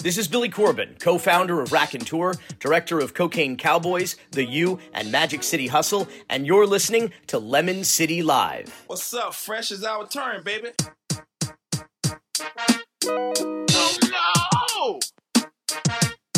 [0.00, 5.10] This is Billy Corben, co founder of Rakontur, director of Cocaine Cowboys, The U, and
[5.10, 8.84] Magic City Hustle, and you're listening to Lemon City Live.
[8.86, 9.34] What's up?
[9.34, 10.68] Fresh is our turn, baby.
[13.08, 15.00] Oh no!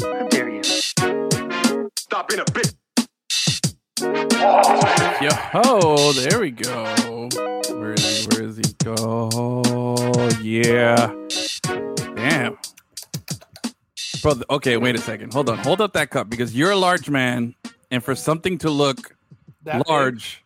[0.05, 0.63] How dare you?
[0.65, 2.73] Stop being a bitch.
[5.21, 7.29] Yo, ho, there we go.
[7.79, 8.27] Where is he?
[8.35, 8.63] Where is he?
[8.83, 9.61] Go.
[10.41, 11.13] Yeah.
[14.23, 14.39] Damn.
[14.39, 15.33] Bro, okay, wait a second.
[15.33, 15.59] Hold on.
[15.59, 17.55] Hold up that cup because you're a large man,
[17.91, 19.17] and for something to look
[19.65, 20.43] That large,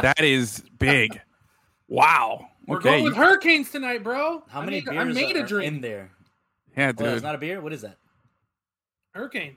[0.00, 1.20] that is big.
[1.88, 2.48] Wow.
[2.66, 2.90] We're Okay.
[2.90, 4.42] going with hurricanes tonight, bro.
[4.48, 5.72] How I many made, I beers made are a drink.
[5.72, 6.10] in there?
[6.76, 7.22] yeah, Oh, it's dude.
[7.22, 7.60] not a beer.
[7.62, 7.96] What is that?
[9.14, 9.56] Hurricane.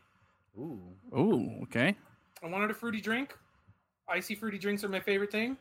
[0.58, 0.82] Ooh,
[1.18, 1.96] Ooh, okay.
[2.44, 3.36] I wanted a fruity drink.
[4.10, 5.58] Icy fruity drinks are my favorite thing.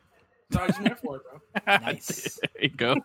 [0.51, 1.41] So I for it, bro.
[1.77, 2.39] nice.
[2.41, 2.95] There you go.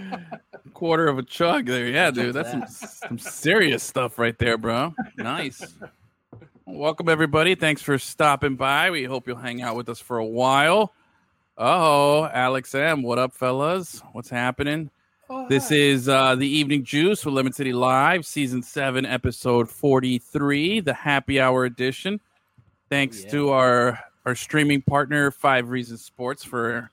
[0.74, 1.88] Quarter of a chug there.
[1.88, 2.34] Yeah, dude.
[2.34, 2.64] That's some,
[3.08, 4.94] some serious stuff right there, bro.
[5.16, 5.74] Nice.
[6.64, 7.54] Welcome, everybody.
[7.54, 8.90] Thanks for stopping by.
[8.90, 10.92] We hope you'll hang out with us for a while.
[11.58, 13.02] Oh, Alex M.
[13.02, 14.02] What up, fellas?
[14.12, 14.90] What's happening?
[15.28, 20.80] Oh, This is uh, the Evening Juice with Lemon City Live, Season 7, Episode 43,
[20.80, 22.20] the Happy Hour Edition.
[22.90, 23.30] Thanks yeah.
[23.30, 26.90] to our, our streaming partner, Five Reasons Sports, for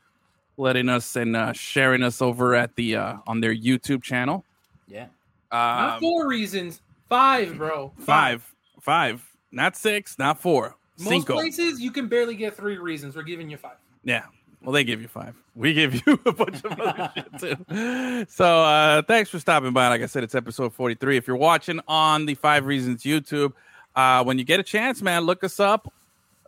[0.58, 4.46] letting us and uh, sharing us over at the uh, on their YouTube channel.
[4.88, 5.08] Yeah.
[5.52, 7.92] not Um, four reasons, five, bro.
[8.00, 8.46] five,
[8.80, 11.34] five, not six, not four, Most cinco.
[11.34, 13.16] places you can barely get three reasons.
[13.16, 13.78] We're giving you five.
[14.04, 14.26] Yeah.
[14.62, 15.36] Well, they give you five.
[15.56, 18.26] We give you a bunch of other shit too.
[18.30, 19.88] So uh, thanks for stopping by.
[19.90, 21.18] Like I said, it's episode 43.
[21.18, 23.54] If you're watching on the Five Reasons YouTube,
[23.96, 25.92] uh, when you get a chance, man, look us up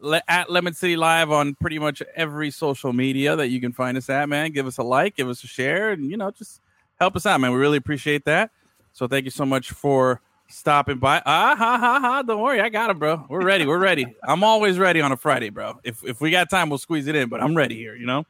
[0.01, 3.97] le- at Lemon City Live on pretty much every social media that you can find
[3.97, 4.51] us at, man.
[4.51, 6.61] Give us a like, give us a share, and you know, just
[6.99, 7.51] help us out, man.
[7.51, 8.51] We really appreciate that.
[8.93, 11.21] So thank you so much for stopping by.
[11.25, 12.21] Ah ha ha ha.
[12.21, 13.25] Don't worry, I got it, bro.
[13.29, 13.65] We're ready.
[13.65, 14.05] We're ready.
[14.23, 15.79] I'm always ready on a Friday, bro.
[15.83, 18.25] If if we got time, we'll squeeze it in, but I'm ready here, you know?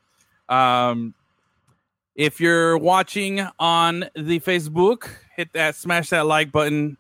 [0.50, 1.14] Um
[2.16, 6.96] if you're watching on the Facebook, hit that smash that like button,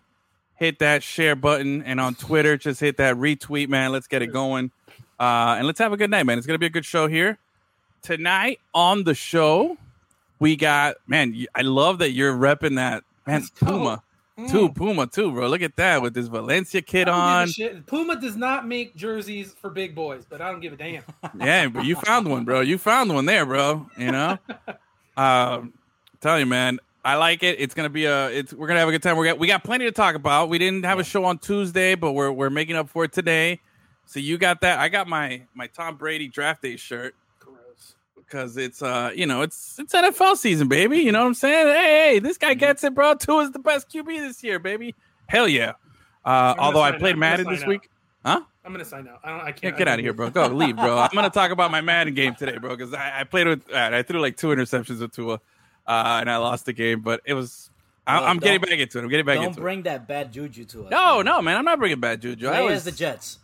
[0.56, 3.92] hit that share button, and on Twitter, just hit that retweet, man.
[3.92, 4.72] Let's get it going.
[5.20, 6.38] Uh, and let's have a good night, man.
[6.38, 7.38] It's gonna be a good show here.
[8.02, 9.78] Tonight on the show,
[10.40, 14.04] we got man, I love that you're repping that man Puma.
[14.38, 14.52] Mm.
[14.52, 15.48] Too Puma too, bro.
[15.48, 17.48] Look at that with this Valencia kid on.
[17.86, 21.04] Puma does not make jerseys for big boys, but I don't give a damn.
[21.40, 22.60] Yeah, but you found one, bro.
[22.60, 23.90] You found one there, bro.
[23.98, 24.38] You know,
[25.16, 25.74] um,
[26.22, 27.60] tell you, man, I like it.
[27.60, 28.30] It's gonna be a.
[28.30, 29.16] It's we're gonna have a good time.
[29.16, 30.50] We got we got plenty to talk about.
[30.50, 33.62] We didn't have a show on Tuesday, but we're we're making up for it today.
[34.06, 34.80] So you got that.
[34.80, 37.96] I got my my Tom Brady draft day shirt Gross.
[38.16, 40.98] because it's uh you know it's it's NFL season, baby.
[40.98, 41.68] You know what I'm saying?
[41.68, 43.14] Hey, hey, this guy gets it, bro.
[43.14, 44.96] Two is the best QB this year, baby.
[45.28, 45.74] Hell yeah.
[46.26, 47.20] Uh, although I played out.
[47.20, 47.68] Madden this out.
[47.68, 47.88] week,
[48.26, 48.42] huh?
[48.64, 49.20] I'm gonna sign out.
[49.24, 49.42] I don't.
[49.42, 49.78] I can't.
[49.78, 50.32] get I out of here, bro.
[50.32, 50.98] Go leave, bro.
[51.02, 53.72] I'm gonna talk about my Madden game today, bro, because I, I played with.
[53.72, 55.40] I threw like two interceptions with Tua,
[55.88, 57.01] uh, and I lost the game.
[57.01, 57.69] But it was.
[58.07, 59.03] I, I'm getting back into it.
[59.03, 59.53] I'm getting back into it.
[59.56, 60.91] Don't bring that bad juju to us.
[60.91, 61.25] No, man.
[61.25, 61.57] no, man.
[61.57, 62.47] I'm not bringing bad juju.
[62.47, 63.40] I Play was as the Jets.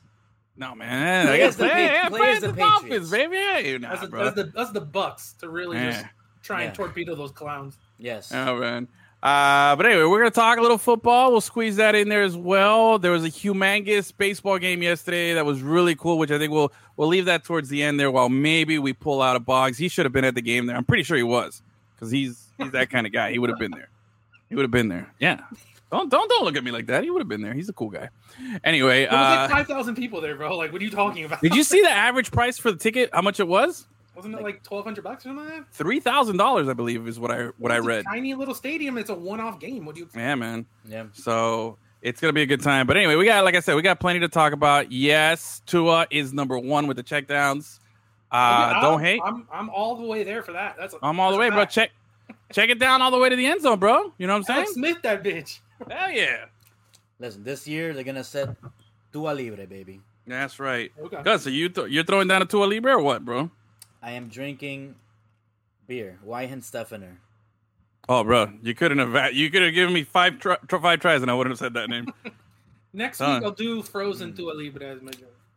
[0.56, 1.26] no, man.
[1.26, 3.38] Play I guess the yeah, play play as as the the Dolphins, baby.
[3.38, 4.24] Hey, nah, That's the, bro.
[4.26, 6.08] that's the that's the Bucks to really just Yeah.
[6.44, 6.76] try and Yeah.
[6.76, 7.78] torpedo those clowns.
[7.98, 8.32] Yes.
[8.32, 8.88] Oh man.
[9.24, 11.32] Uh, but anyway, we're gonna talk a little football.
[11.32, 12.98] We'll squeeze that in there as well.
[13.00, 16.72] There was a humongous baseball game yesterday that was really cool, which I think we'll
[16.98, 18.12] we'll leave that towards the end there.
[18.12, 19.78] While maybe we pull out a Boggs.
[19.80, 20.76] He should have been at the game there.
[20.76, 21.62] I'm pretty sure he was
[22.02, 23.32] because he's he's that kind of guy.
[23.32, 23.90] He would have been there.
[24.50, 25.14] He would have been there.
[25.20, 25.42] Yeah.
[25.92, 27.04] Don't don't don't look at me like that.
[27.04, 27.54] He would have been there.
[27.54, 28.10] He's a cool guy.
[28.64, 30.58] Anyway, There was uh, like five thousand people there, bro.
[30.58, 31.42] Like, what are you talking about?
[31.42, 33.12] did you see the average price for the ticket?
[33.14, 33.88] How much it was?
[34.16, 35.66] Wasn't it like twelve hundred bucks or something?
[35.74, 38.06] Three thousand dollars, I believe, is what I what I It's a read.
[38.06, 38.98] Tiny little stadium.
[38.98, 39.86] It's a one-off game.
[39.86, 40.10] What do you?
[40.16, 40.66] Yeah, man.
[40.88, 41.06] Yeah.
[41.14, 42.88] So it's gonna be a good time.
[42.88, 44.92] But anyway, we got like I said, we got plenty to talk about.
[44.92, 47.80] Yes, Tua is number one with the checkdowns.
[48.32, 49.22] Uh, I'm- don't hate.
[49.24, 50.76] I'm I'm all the way there for that.
[50.78, 50.96] That's.
[51.04, 51.66] I'm all the way, bro.
[51.66, 51.92] Check,
[52.54, 54.14] check it down all the way to the end zone, bro.
[54.18, 54.58] You know what I'm saying?
[54.58, 54.86] Alex saying?
[54.86, 55.60] Smith, that bitch.
[55.90, 56.46] Hell yeah.
[57.20, 58.56] Listen, this year they're gonna set
[59.12, 60.02] Tua Libre, baby.
[60.28, 60.92] That's right.
[61.00, 61.22] Okay.
[61.24, 61.42] Good.
[61.42, 63.52] So you th- you're throwing down a Tua Libre or what, bro?
[64.02, 64.96] I am drinking
[65.88, 66.20] beer.
[66.26, 67.18] Weihenstephaner.
[68.10, 69.34] Oh, bro, you couldn't have.
[69.34, 71.74] You could have given me five try, tr- five tries, and I wouldn't have said
[71.76, 72.08] that name.
[72.94, 73.36] Next Done.
[73.36, 75.12] week I'll do frozen Tua Libre as my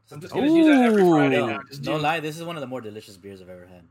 [0.09, 0.13] drink.
[0.13, 1.11] I'm just gonna use that every Ooh.
[1.13, 1.61] Friday No, now.
[1.69, 3.83] Just no lie, this is one of the more delicious beers I've ever had.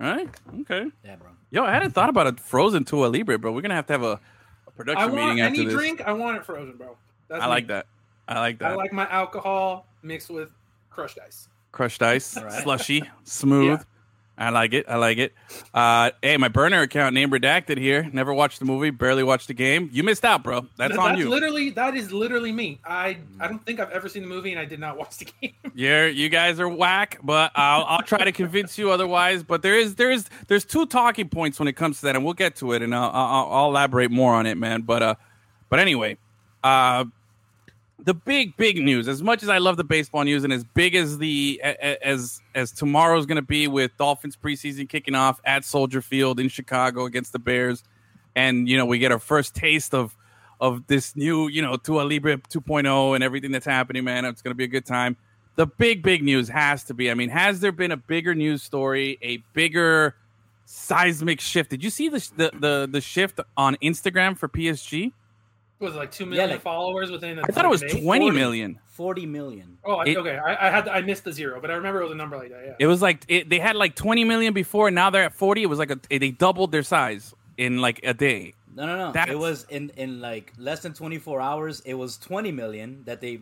[0.00, 0.28] All right.
[0.62, 0.90] Okay.
[1.04, 1.28] Yeah, bro.
[1.50, 3.52] Yo, I hadn't thought about a frozen Tua Libre, bro.
[3.52, 4.20] We're gonna have to have a,
[4.66, 5.74] a production I want meeting after any this.
[5.74, 6.00] drink.
[6.00, 6.96] I want it frozen, bro.
[7.28, 7.50] That's I me.
[7.50, 7.86] like that.
[8.28, 8.72] I like that.
[8.72, 10.50] I like my alcohol mixed with
[10.88, 11.48] crushed ice.
[11.72, 12.62] crushed ice, All right.
[12.62, 13.80] slushy, smooth.
[14.40, 14.86] I like it.
[14.88, 15.34] I like it.
[15.74, 18.08] Uh, hey, my burner account name redacted here.
[18.12, 18.88] Never watched the movie.
[18.90, 19.90] Barely watched the game.
[19.92, 20.66] You missed out, bro.
[20.78, 21.28] That's Th- on that's you.
[21.28, 22.80] literally that is literally me.
[22.84, 25.26] I I don't think I've ever seen the movie and I did not watch the
[25.40, 25.52] game.
[25.74, 29.42] You're, you guys are whack, but I'll, I'll try to convince you otherwise.
[29.42, 32.24] But there is there is there's two talking points when it comes to that, and
[32.24, 34.82] we'll get to it, and I'll, I'll, I'll elaborate more on it, man.
[34.82, 35.14] But uh,
[35.68, 36.16] but anyway,
[36.64, 37.04] uh,
[38.04, 39.08] the big big news.
[39.08, 42.72] As much as I love the baseball news, and as big as the as as
[42.72, 47.32] tomorrow's going to be with Dolphins preseason kicking off at Soldier Field in Chicago against
[47.32, 47.84] the Bears,
[48.34, 50.16] and you know we get our first taste of
[50.60, 54.24] of this new you know Tua Libre 2.0 and everything that's happening, man.
[54.24, 55.16] It's going to be a good time.
[55.56, 57.10] The big big news has to be.
[57.10, 60.16] I mean, has there been a bigger news story, a bigger
[60.64, 61.70] seismic shift?
[61.70, 65.12] Did you see the the the, the shift on Instagram for PSG?
[65.80, 67.38] Was it like two million like- followers within?
[67.38, 68.36] a I thought it was like a twenty 40.
[68.38, 68.78] million.
[68.86, 69.78] 40 million.
[69.84, 70.36] Oh, I- It- okay.
[70.36, 72.50] I, I had I missed the zero, but I remember it was a number like
[72.50, 72.62] that.
[72.66, 72.72] Yeah.
[72.78, 75.62] It was like it, they had like 20 million before, and now they're at 40.
[75.62, 78.52] It was like a, they doubled their size in like a day.
[78.74, 79.12] No, no, no.
[79.12, 81.80] That's- It was in in like less than 24 hours.
[81.86, 83.40] It was 20 million that they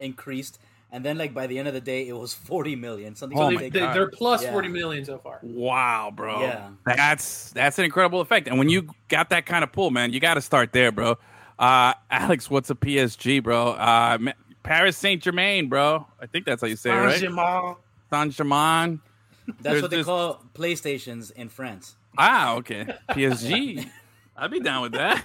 [0.00, 0.58] increased,
[0.90, 3.14] and then like by the end of the day, it was 40 million.
[3.14, 3.94] Something Oh so my they, ridiculous.
[3.94, 4.50] they, are plus Yeah.
[4.52, 5.38] forty million so far.
[5.42, 6.40] Wow, bro.
[6.42, 6.70] Yeah.
[6.84, 8.48] that's that's an incredible effect.
[8.48, 11.18] And when you got that kind of pull, man, you got to start there, bro.
[11.62, 13.68] Uh, Alex, what's a PSG, bro?
[13.68, 14.18] Uh,
[14.64, 16.04] Paris Saint Germain, bro.
[16.20, 17.12] I think that's how you say it, right?
[17.20, 17.76] Saint-Germain.
[18.12, 19.00] Saint Germain.
[19.46, 21.94] That's There's what they this- call PlayStations in France.
[22.18, 22.86] Ah, okay.
[23.10, 23.88] PSG.
[24.36, 25.22] I'd be down with that.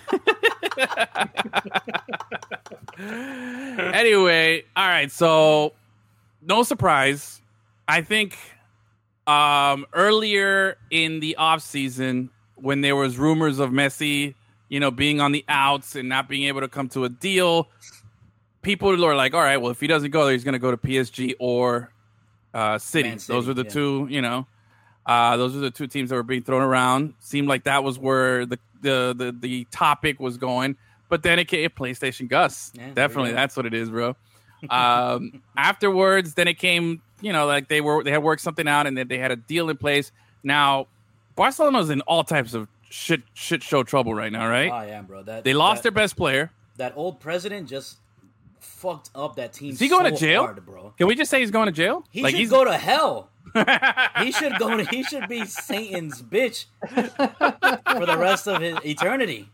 [3.94, 5.12] anyway, all right.
[5.12, 5.74] So,
[6.42, 7.42] no surprise.
[7.88, 8.38] I think
[9.26, 14.36] um, earlier in the off season, when there was rumors of Messi,
[14.70, 17.70] you know, being on the outs and not being able to come to a deal,
[18.62, 20.72] people were like, "All right, well, if he doesn't go there, he's going to go
[20.72, 21.92] to PSG or
[22.54, 23.18] uh, City.
[23.18, 23.70] City, Those are the yeah.
[23.70, 24.48] two, you know."
[25.06, 27.14] Uh, those are the two teams that were being thrown around.
[27.20, 30.76] Seemed like that was where the the the, the topic was going.
[31.10, 32.74] But then it came PlayStation Gus.
[32.76, 34.16] Yeah, Definitely, that's what it is, bro.
[34.70, 38.88] Um, afterwards, then it came, you know, like they were they had worked something out
[38.88, 40.12] and then they had a deal in place.
[40.44, 40.88] Now,
[41.36, 44.72] Barcelona's in all types of shit shit show trouble right now, right?
[44.72, 45.24] I am, bro.
[45.24, 46.52] That they lost that, their best player.
[46.78, 47.98] That old president just
[48.60, 49.72] fucked up that team.
[49.72, 50.94] Is he going so to jail, hard, bro?
[50.98, 52.04] Can we just say he's going to jail?
[52.12, 53.30] He like should he's go to hell.
[54.22, 54.78] he should go.
[54.78, 59.50] To, he should be Satan's bitch for the rest of his eternity.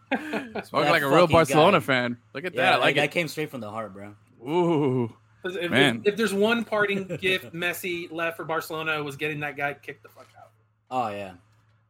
[0.64, 1.86] smoking like a real Barcelona guy.
[1.86, 2.18] fan.
[2.34, 2.74] Look at Yeah, that.
[2.74, 3.12] I like that it.
[3.12, 4.16] came straight from the heart, bro.
[4.48, 5.16] Ooh.
[5.46, 6.02] If, Man.
[6.06, 9.74] if, if there's one parting gift Messi left for Barcelona it was getting that guy
[9.74, 10.52] kicked the fuck out.
[10.90, 11.34] Oh yeah.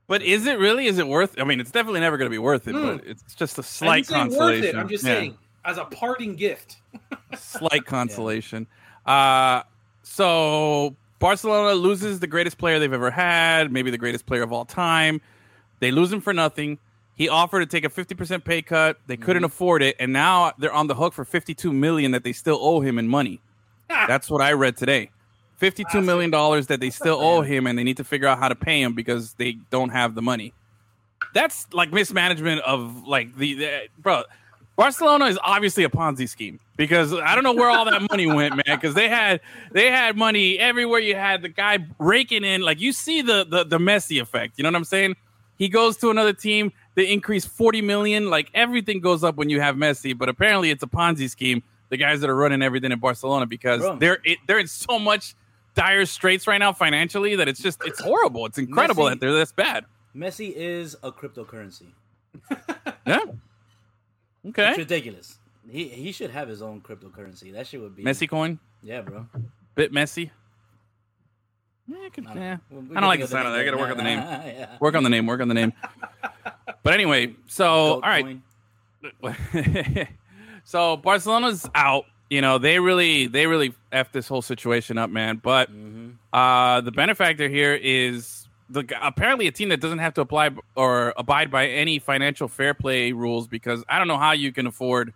[0.07, 0.87] But is it really?
[0.87, 1.39] Is it worth?
[1.39, 2.73] I mean, it's definitely never going to be worth it.
[2.75, 2.97] Hmm.
[2.97, 4.75] But it's just a slight didn't say worth consolation.
[4.75, 4.79] it.
[4.79, 5.13] I'm just Yeah.
[5.13, 6.77] saying as a parting gift.
[7.37, 8.67] slight consolation.
[9.05, 9.63] Uh,
[10.03, 14.65] so Barcelona loses the greatest player they've ever had, maybe the greatest player of all
[14.65, 15.21] time.
[15.79, 16.79] They lose him for nothing.
[17.15, 18.97] He offered to take a 50% pay cut.
[19.07, 22.33] They couldn't afford it, and now they're on the hook for 52 million that they
[22.33, 23.39] still owe him in money.
[23.87, 25.11] That's what I read today.
[25.57, 28.49] Fifty-two million dollars that they still owe him, and they need to figure out how
[28.49, 30.53] to pay him because they don't have the money.
[31.33, 34.23] That's like mismanagement of like the, the bro.
[34.75, 38.55] Barcelona is obviously a Ponzi scheme because I don't know where all that money went,
[38.55, 38.63] man.
[38.65, 39.41] Because they had
[39.71, 40.99] they had money everywhere.
[40.99, 44.57] You had the guy raking in, like you see the the the Messi effect.
[44.57, 45.15] You know what I'm saying?
[45.57, 48.29] He goes to another team, they increase 40 million.
[48.29, 51.63] Like everything goes up when you have Messi, but apparently it's a Ponzi scheme.
[51.89, 53.97] The guys that are running everything in Barcelona because Bro.
[53.97, 55.35] they're it, they're in so much
[55.75, 58.45] dire straits right now financially that it's just it's horrible.
[58.45, 59.85] It's incredible Messi- that they're this bad.
[60.15, 61.87] Messi is a cryptocurrency.
[63.05, 63.19] Yeah.
[64.47, 64.69] Okay.
[64.69, 65.39] It's ridiculous.
[65.69, 67.51] He he should have his own cryptocurrency.
[67.53, 69.27] That shit would be Messi coin, Yeah, bro.
[69.75, 70.31] bit messy.
[71.85, 72.57] Yeah, I, could, I don't, yeah.
[72.69, 73.59] we- we I don't like the sound of that.
[73.59, 74.19] I got to work on the name.
[74.19, 74.77] yeah.
[74.79, 75.25] Work on the name.
[75.27, 75.73] Work on the name.
[76.83, 77.65] But anyway, so
[77.95, 78.37] all right.
[80.63, 82.05] so Barcelona's out.
[82.29, 85.37] You know, they really they really f this whole situation up, man.
[85.43, 86.11] But Mm-hmm.
[86.31, 91.13] uh, the benefactor here is the apparently a team that doesn't have to apply or
[91.17, 95.13] abide by any financial fair play rules because I don't know how you can afford,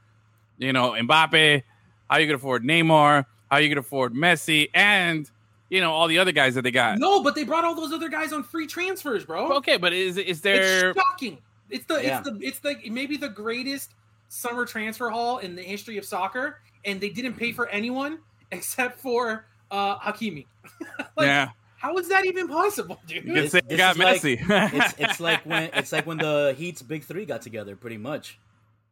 [0.60, 1.64] you know, Mbappe,
[2.10, 5.30] how you can afford Neymar, how you can afford Messi, and
[5.70, 7.00] you know all the other guys that they got.
[7.00, 9.54] No, but they brought all those other guys on free transfers, bro.
[9.54, 10.90] Okay, but is is there?
[10.92, 11.40] It's shocking.
[11.70, 12.20] It's the Yeah.
[12.20, 13.96] it's the it's the maybe the greatest
[14.30, 18.20] summer transfer haul in the history of soccer, and they didn't pay for anyone
[18.52, 20.46] except for uh Hakimi.
[21.18, 23.18] like, yeah, how is that even possible, dude?
[23.26, 24.40] you can This- say this got messy.
[24.48, 27.98] like- it's it's like when it's like when the Heat's big three got together, pretty
[27.98, 28.40] much.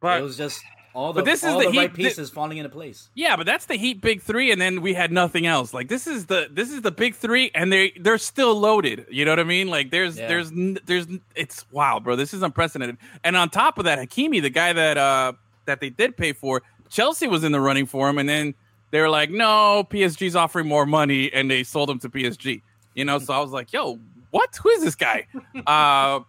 [0.00, 0.62] But- it was just
[0.94, 3.10] all the But this is all the the, Heat- right thi- pieces falling into place.
[3.14, 5.74] Yeah, but that's the Heat big three, and then we had nothing else.
[5.74, 9.06] Like this is the this is the big three, and they they're still loaded.
[9.10, 9.68] You know what I mean?
[9.68, 10.28] Like there's Yeah.
[10.28, 10.50] there's
[10.86, 12.16] there's it's wow, bro.
[12.16, 12.96] This is unprecedented.
[13.24, 15.32] And on top of that, Hakimi, the guy that uh
[15.66, 18.54] that they did pay for, Chelsea was in the running for him, and then
[18.90, 22.62] they were like, no, PSG's offering more money, and they sold him to PSG.
[22.94, 23.98] You know, so I was like, yo,
[24.30, 24.56] what?
[24.62, 25.26] Who is this guy?
[25.66, 26.20] uh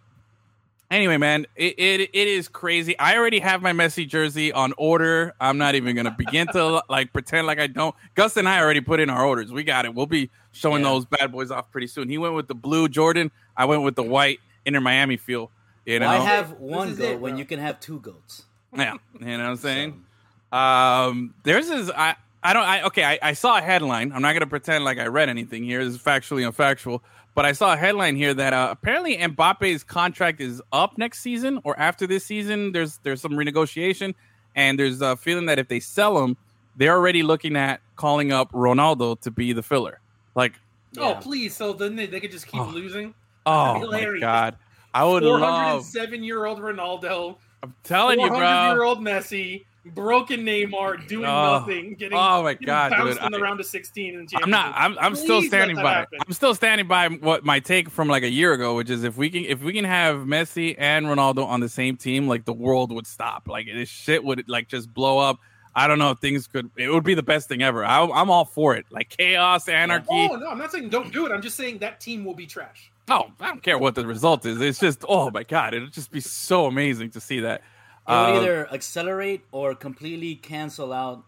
[0.90, 2.98] Anyway, man, it, it it is crazy.
[2.98, 5.34] I already have my Messi jersey on order.
[5.38, 7.94] I'm not even gonna begin to like pretend like I don't.
[8.14, 9.52] Gus and I already put in our orders.
[9.52, 9.94] We got it.
[9.94, 10.88] We'll be showing Yeah.
[10.88, 12.08] those bad boys off pretty soon.
[12.08, 13.30] He went with the blue Jordan.
[13.54, 15.50] I went with the white Inter Miami feel.
[15.84, 18.44] You know, I have one goat it, when you can have two goats?
[18.74, 20.04] yeah, you know what I'm saying.
[20.52, 21.90] Um, there's this.
[21.94, 22.64] I I don't.
[22.64, 23.04] I okay.
[23.04, 24.12] I, I saw a headline.
[24.12, 25.84] I'm not gonna pretend like I read anything here.
[25.84, 27.00] This is factually unfactual.
[27.34, 31.60] But I saw a headline here that uh, apparently Mbappe's contract is up next season
[31.62, 32.72] or after this season.
[32.72, 34.14] There's there's some renegotiation,
[34.56, 36.36] and there's a feeling that if they sell him,
[36.76, 40.00] they're already looking at calling up Ronaldo to be the filler.
[40.34, 40.54] Like,
[40.96, 41.20] Oh, Yeah.
[41.20, 41.54] please.
[41.54, 42.64] So then they, they could just keep Oh.
[42.70, 43.14] losing.
[43.46, 44.56] oh my god,
[44.92, 45.84] I would love.
[45.84, 49.64] 407 year old Ronaldo, I'm telling you, 400 year old Messi,
[49.94, 51.58] broken Neymar, doing Oh.
[51.60, 53.24] nothing, getting, Oh my getting God, bounced dude.
[53.26, 54.72] in the I- round of 16 in I'm not.
[54.76, 55.92] I'm, I'm still Please standing by.
[55.94, 56.18] happen.
[56.26, 59.16] I'm still standing by what my take from like a year ago, which is if
[59.16, 62.52] we can if we can have Messi and Ronaldo on the same team, like the
[62.52, 63.48] world would stop.
[63.48, 65.38] Like this shit would like just blow up.
[65.74, 66.70] I don't know if things could.
[66.76, 67.84] It would be the best thing ever.
[67.84, 68.86] I, I'm all for it.
[68.90, 70.06] Like chaos, anarchy.
[70.10, 71.32] Oh no, I'm not saying don't do it.
[71.32, 72.90] I'm just saying that team will be trash.
[73.10, 74.60] Oh, I don't care what the result is.
[74.60, 77.62] It's just oh my god, it'll just be so amazing to see that.
[78.08, 81.24] It would Uh, either accelerate or completely cancel out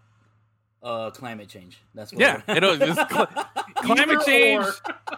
[0.83, 1.81] uh, climate change.
[1.95, 3.27] That's what Yeah, it'll just cl-
[3.77, 4.65] climate change.
[4.65, 4.73] or.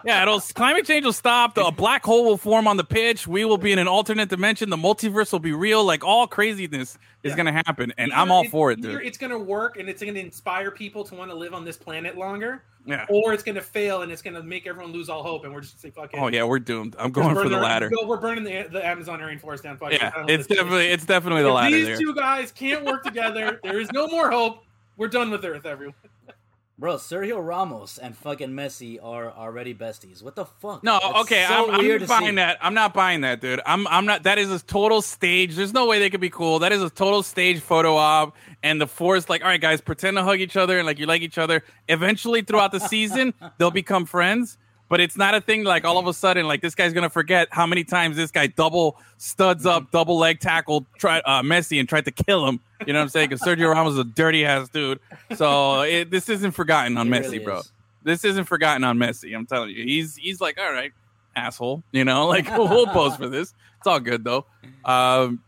[0.05, 1.55] Yeah, it'll climate change will stop.
[1.55, 3.27] The, a black hole will form on the pitch.
[3.27, 4.69] We will be in an alternate dimension.
[4.69, 5.83] The multiverse will be real.
[5.85, 7.37] Like all craziness is Yeah.
[7.37, 9.01] gonna happen, and Either I'm all for it, dude.
[9.05, 11.63] It's going to work and it's going to inspire people to want to live on
[11.63, 13.05] this planet longer, Yeah.
[13.09, 15.53] or it's going to fail and it's going to make everyone lose all hope, and
[15.53, 16.19] we're just going to say fuck it.
[16.19, 16.97] Oh yeah, we're doomed.
[16.99, 17.89] I'm going for the latter.
[17.89, 19.77] go- We're burning the, the Amazon rainforest down.
[19.77, 21.97] Fuck Yeah, don't it's definitely it's definitely the If latter these there.
[21.97, 24.65] two guys can't work together, there is no more hope.
[24.97, 25.95] We're done with Earth, everyone.
[26.79, 30.23] Bro, Sergio Ramos and fucking Messi are already besties.
[30.23, 30.83] What the fuck?
[30.83, 32.21] No, It's okay, so I'm, I'm weird not to see.
[32.23, 32.57] buying that.
[32.61, 33.61] I'm not buying that, dude.
[33.65, 34.23] I'm I'm not.
[34.23, 35.55] That is a total stage.
[35.55, 36.59] There's no way they could be cool.
[36.59, 38.35] That is a total stage photo op.
[38.63, 41.05] And the force, like, all right, guys, pretend to hug each other and like you
[41.05, 41.63] like each other.
[41.87, 44.57] Eventually, throughout the season, they'll become friends.
[44.93, 47.47] But it's not a thing like all of a sudden, like this guy's gonna forget
[47.49, 51.89] how many times this guy double studs up, double leg tackled, try uh, Messi and
[51.89, 52.59] tried to kill him.
[52.85, 53.29] You know what I'm saying?
[53.29, 54.99] Because Sergio Ramos is a dirty ass dude.
[55.35, 57.71] So it, this isn't forgotten on It Messi, really bro is.
[58.03, 59.35] this isn't forgotten on Messi.
[59.35, 60.93] I'm telling you, he's he's like, all right,
[61.35, 63.55] asshole, you know, like we'll pose for this.
[63.79, 64.45] It's all good though.
[64.85, 65.41] Um,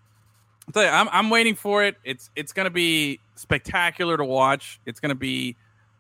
[0.68, 1.98] I'll tell you, I'm I'm waiting for it.
[2.04, 4.80] It's it's gonna be spectacular to watch.
[4.88, 5.56] It's gonna be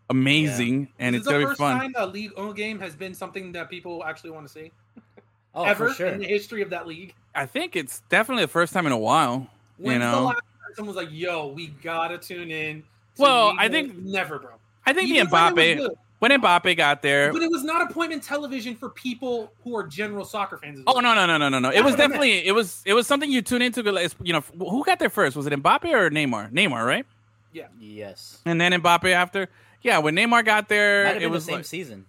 [0.09, 1.79] amazing, and this it's is the gonna be first fun.
[1.79, 4.71] time a league own game has been something that people actually want to see
[5.53, 6.07] Oh, ever for sure.
[6.07, 7.13] in the history of that league.
[7.33, 9.47] I think it's definitely the first time in a while.
[9.77, 12.81] When's you the know, last time someone was like, "Yo, we gotta tune in"?
[12.81, 14.51] to Well, League I One?" think- never, bro.
[14.85, 15.91] I think Even when it Mbappe good.
[16.19, 17.31] when Mbappe got there.
[17.33, 20.79] But it was not appointment television for people who are general soccer fans.
[20.79, 21.69] as Oh no no no no no no!
[21.71, 22.11] It was what I meant.
[22.11, 23.81] definitely it was it was something you tune into.
[24.23, 25.35] You know, who got there first?
[25.35, 26.51] Was it Mbappe or Neymar?
[26.53, 27.05] Neymar, right?
[27.53, 27.67] Yeah.
[27.79, 28.41] Yes.
[28.45, 29.49] And then Mbappe after.
[29.85, 32.05] Yeah, when Neymar got there, Might have it been the was same like, season.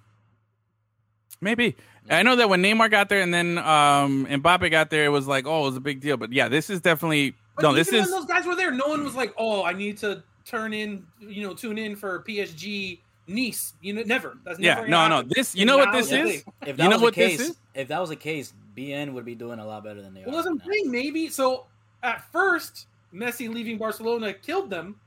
[1.43, 1.77] maybe.
[2.09, 5.27] I know that when Neymar got there and then um Mbappe got there, it was
[5.27, 6.17] like, oh, it was a big deal.
[6.17, 7.75] But yeah, this is definitely But no.
[7.75, 8.71] This even is when those guys were there.
[8.71, 12.23] No one was like, "Oh, I need to turn in, you know, tune in for
[12.27, 14.39] PSG Nice." You know, never.
[14.45, 14.77] That's yeah.
[14.77, 15.17] never No, no.
[15.17, 15.33] happened.
[15.37, 16.45] This you And know what this is?
[16.65, 17.57] If that You know was what the this case, is?
[17.75, 20.31] if that was the case, beIN would be doing a lot better than they Well,
[20.37, 20.43] are.
[20.43, 20.91] that's what right I'm saying.
[20.91, 21.67] Maybe so.
[22.03, 25.01] At first, Messi leaving Barcelona killed them,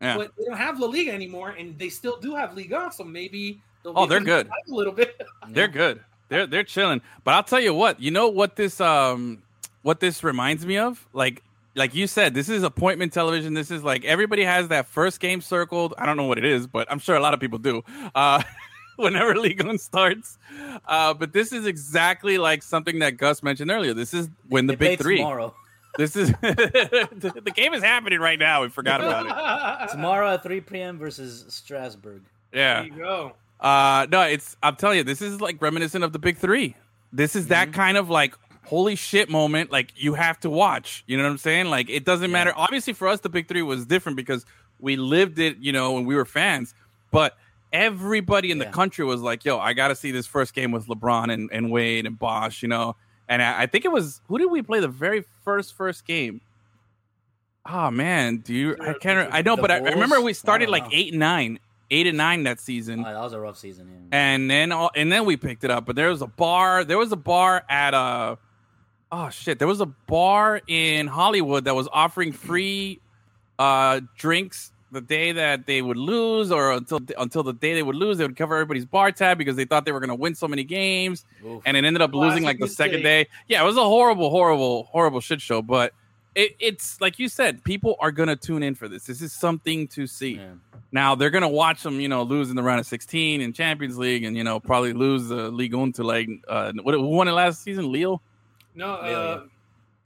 [0.00, 0.16] Yeah.
[0.16, 2.90] but they don't have La Liga anymore, and they still do have Liga.
[2.94, 4.48] So maybe they'll oh, they're good.
[4.48, 5.20] a little bit.
[5.50, 6.00] They're good.
[6.28, 7.02] They're they're chilling.
[7.24, 8.00] But I'll tell you what.
[8.00, 9.42] You know what this um
[9.82, 11.06] what this reminds me of?
[11.12, 11.42] Like
[11.74, 13.52] like you said, this is appointment television.
[13.54, 15.92] This is like everybody has that first game circled.
[15.98, 17.82] I don't know what it is, but I'm sure a lot of people do.
[18.14, 18.42] Uh
[18.96, 20.38] whenever League One starts.
[20.86, 23.92] Uh but this is exactly like something that Gus mentioned earlier.
[23.92, 25.16] This is when the They play big three.
[25.18, 25.54] tomorrow.
[25.96, 28.62] This is the the game is happening right now.
[28.62, 29.90] We forgot about it.
[29.92, 30.98] tomorrow at 3 p.m.
[30.98, 32.22] versus Strasbourg.
[32.52, 32.82] Yeah.
[32.82, 33.32] There you go.
[33.58, 36.76] Uh no, it's I'm telling you, this is like reminiscent of the big three.
[37.12, 38.34] This is that kind of like
[38.66, 39.70] holy shit moment.
[39.72, 41.04] Like you have to watch.
[41.06, 41.66] You know what I'm saying?
[41.66, 42.52] Like it doesn't matter.
[42.56, 44.46] Obviously for us the big three was different because
[44.78, 46.74] we lived it, you know, when we were fans.
[47.10, 47.36] But
[47.72, 51.32] everybody in the country was like, yo, I gotta see this first game with LeBron
[51.32, 52.96] and, and Wade and Bosh, you know.
[53.30, 56.42] And I, I think it was who did we play the very first first game?
[57.64, 58.76] Oh man, do you?
[58.80, 59.32] I can't.
[59.32, 61.60] I know, but I, I remember we started like eight and nine,
[61.90, 63.86] eight and nine that season, Oh, that was a rough season.
[64.10, 64.18] Yeah.
[64.18, 65.86] and then all, and then we picked it up.
[65.86, 66.84] But there was a bar.
[66.84, 68.38] There was a bar at a.
[69.12, 69.58] oh shit.
[69.58, 72.98] There was a bar in Hollywood that was offering free
[73.58, 77.96] uh drinks the day that they would lose, or until until the day they would
[77.96, 80.34] lose, they would cover everybody's bar tab because they thought they were going to win
[80.34, 81.62] so many games, Oof.
[81.64, 83.28] and it ended up losing Classic like the second day.
[83.48, 85.62] Yeah, it was a horrible, horrible, horrible shit show.
[85.62, 85.92] But
[86.34, 89.04] it, it's like you said, people are going to tune in for this.
[89.04, 90.36] This is something to see.
[90.36, 90.52] Yeah.
[90.92, 93.96] Now they're gonna watch them, you know, lose in the round of sixteen in Champions
[93.96, 97.28] League, and you know probably lose the League One to like uh, what who won
[97.28, 97.92] it last season?
[97.92, 98.20] Leo.
[98.74, 99.42] No, Yeah, uh,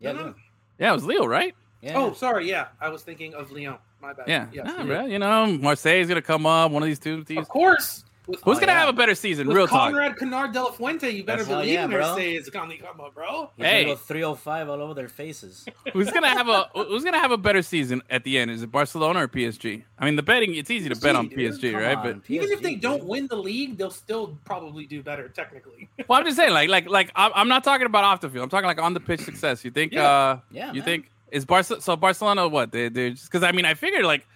[0.00, 0.26] yeah, no, no.
[0.26, 0.34] no.
[0.78, 1.54] Yeah, it was Leo, right?
[1.80, 1.96] yeah.
[1.96, 2.48] Oh, sorry.
[2.48, 3.76] Yeah, I was thinking of Lyon.
[4.04, 4.28] My bad.
[4.28, 4.84] Yeah, Yes, Nah, yeah.
[4.84, 6.70] bro, You know, Marseille's gonna come up.
[6.70, 7.40] One of these two teams.
[7.40, 8.04] Of course.
[8.26, 8.80] With, Who's Oh, gonna yeah.
[8.80, 9.46] have a better season?
[9.49, 9.90] with Real talk.
[9.92, 12.00] Konrad Canard de la Fuente, you better That's believe yeah, bro.
[12.00, 13.50] Marseille is gonna come up, bro.
[13.54, 13.84] He's Hey.
[13.84, 15.66] go 305 all over their faces.
[15.92, 18.50] Who's gonna have a Who's gonna have a better season at the end?
[18.50, 19.84] Is it Barcelona or PSG?
[19.99, 21.61] I mean, the betting it's easy to bet on PSG, dude.
[21.61, 21.96] PSG, Come right?
[21.99, 23.08] on, But Even if they don't dude.
[23.08, 25.90] win the league, they'll still probably do better technically.
[26.08, 28.44] well, I'm just saying, like, like, like, I'm I'm not talking about off the field.
[28.44, 29.66] I'm talking like on the pitch success.
[29.66, 29.92] You think?
[29.92, 30.08] Yeah.
[30.08, 30.82] uh Yeah, You man.
[30.84, 31.80] think is Barca?
[31.80, 34.26] So Barcelona, what they they just because I mean, I figured like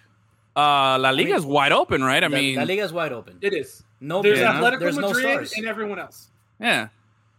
[0.55, 2.23] uh La Liga is wide open, right?
[2.23, 3.37] I La- mean, La Liga is wide open.
[3.41, 3.83] it is.
[4.01, 4.53] No, There's Yeah.
[4.53, 5.53] Atletico there's no Madrid stars.
[5.57, 6.29] and everyone else.
[6.59, 6.89] yeah.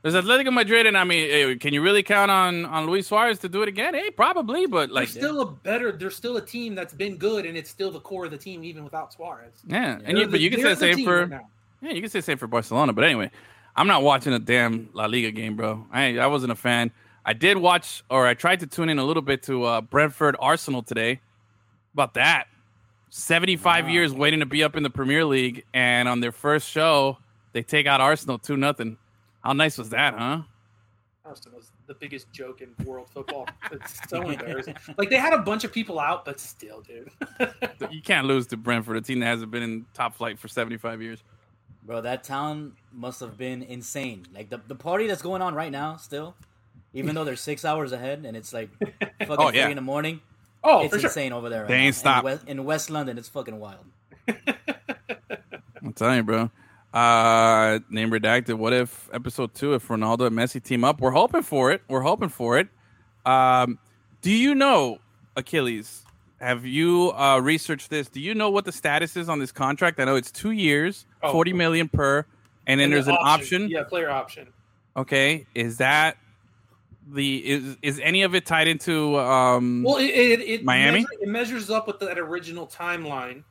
[0.03, 3.51] There's Atletico Madrid, and I mean, can you really count on on Luis Suarez to
[3.51, 3.93] do it again?
[3.93, 5.93] Hey, probably, but like, They're still a better.
[5.93, 8.65] They're still a team that's been good, and it's still the core of the team,
[8.65, 9.53] even without Suarez.
[9.67, 9.99] yeah.
[10.07, 11.41] And you, but you can say the the same for right
[11.83, 12.95] yeah, you can say same for Barcelona.
[12.95, 13.31] But anyway,
[13.77, 15.85] I'm not watching a damn La Liga game, bro.
[15.93, 16.93] I I wasn't a fan.
[17.25, 20.37] I did watch, or I tried to tune in a little bit to uh, Brentford
[20.39, 21.21] Arsenal today.
[21.93, 22.47] About that,
[23.11, 23.91] 75 Wow.
[23.91, 27.19] years waiting to be up in the Premier League, and on their first show,
[27.53, 28.97] they take out Arsenal two nothing.
[29.43, 30.43] How nice was that, huh?
[31.25, 33.49] Arsenal was the biggest joke in world football.
[33.73, 34.77] It's so embarrassing.
[34.97, 37.11] Like they had a bunch of people out, but still, dude.
[37.91, 41.03] You can't lose to Brentford, a team that hasn't been in top flight for 75
[41.03, 41.23] years.
[41.83, 44.27] Bro, that town must have been insane.
[44.35, 46.37] Like the, the party that's going on right now, still,
[46.95, 49.65] even though they're six hours ahead and it's like fucking Oh, yeah.
[49.65, 50.21] three in the morning.
[50.65, 51.09] oh, it's for sure.
[51.11, 51.61] insane over there.
[51.63, 52.01] Right They ain't now.
[52.01, 52.19] stop.
[52.19, 53.85] In West, in West London, it's fucking wild.
[55.83, 56.51] I'm telling you, bro.
[56.93, 58.55] Uh, name redacted.
[58.55, 61.01] What if episode two, if Ronaldo and Messi team up?
[61.01, 61.83] We're hoping for it.
[61.89, 62.69] We're hoping for it.
[63.25, 63.79] Um,
[64.23, 64.99] do you know
[65.37, 66.05] Achilles?
[66.41, 68.09] Have you uh, researched this?
[68.09, 70.01] Do you know what the status is on this contract?
[70.01, 71.33] I know it's two years, Oh.
[71.33, 72.25] forty million per,
[72.67, 73.69] and then And there's the an option.
[73.69, 74.49] Yeah, player option.
[74.97, 76.17] Okay, is that
[77.09, 79.19] the is is any of it tied into?
[79.19, 81.01] Um, Well, it it, it, Miami?
[81.01, 83.43] measure- it measures up with that original timeline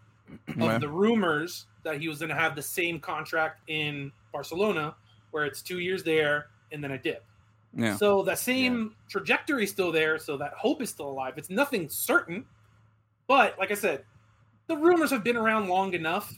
[0.49, 0.77] of Yeah.
[0.77, 4.95] the rumors that he was going to have the same contract in Barcelona,
[5.31, 7.23] where it's two years there and then a dip.
[7.75, 10.19] yeah, So that same trajectory is still there.
[10.19, 11.33] So that hope is still alive.
[11.37, 12.45] It's nothing certain,
[13.27, 14.03] but like I said,
[14.67, 16.31] the rumors have been around long enough,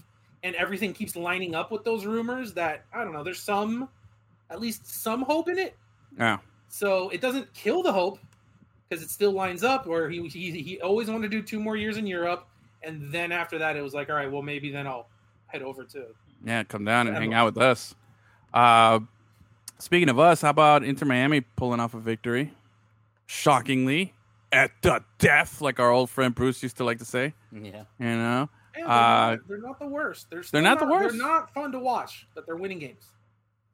[0.43, 2.53] and everything keeps lining up with those rumors.
[2.53, 3.23] That I don't know.
[3.23, 3.89] There's some,
[4.49, 5.75] at least some hope in it.
[6.17, 6.37] yeah.
[6.71, 8.17] So it doesn't kill the hope
[8.87, 9.85] because it still lines up.
[9.85, 12.47] Where he he he always wanted to do two more years in Europe,
[12.81, 15.07] and then after that, it was like, all right, well maybe then I'll
[15.47, 16.05] head over to.
[16.45, 17.93] Yeah, come down and hang out with us.
[18.53, 19.01] Uh,
[19.79, 22.53] speaking of us, how about Inter Miami pulling off a victory?
[23.27, 24.13] Shockingly,
[24.51, 27.33] at the death, like our old friend Bruce used to like to say.
[27.51, 27.83] Yeah.
[27.99, 30.29] You know, Yeah, they're, Uh, not, they're not the worst.
[30.29, 31.17] They're, still not the worst?
[31.17, 33.11] They're not fun to watch, but they're winning games.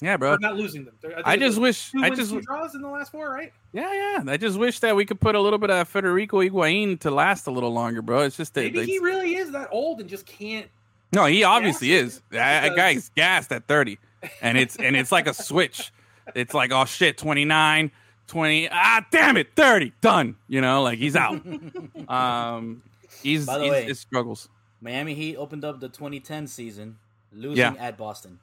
[0.02, 0.32] Yeah, bro.
[0.32, 0.96] They're not losing them.
[1.02, 3.52] They're, I just wish, two I wins, just, two draws in the last four, right?
[3.74, 4.32] yeah, yeah.
[4.32, 7.48] I just wish that we could put a little bit of Federico Higuain to last
[7.48, 8.22] a little longer, bro.
[8.22, 10.68] It's just that, Maybe it's- he really is that old and just can't.
[11.14, 12.22] no, he obviously is.
[12.32, 13.98] That, that Because- guy's gassed at thirty,
[14.42, 15.92] and it's and it's like a switch.
[16.36, 17.90] It's like oh shit, 29,
[18.28, 20.36] 20, ah damn it, thirty, done.
[20.50, 21.42] You know, like he's out.
[22.10, 22.84] um,
[23.24, 24.50] he's, By the he's way- it struggles.
[24.82, 26.98] Miami Heat opened up the 2010 season,
[27.34, 27.74] losing Yeah.
[27.80, 28.38] at Boston.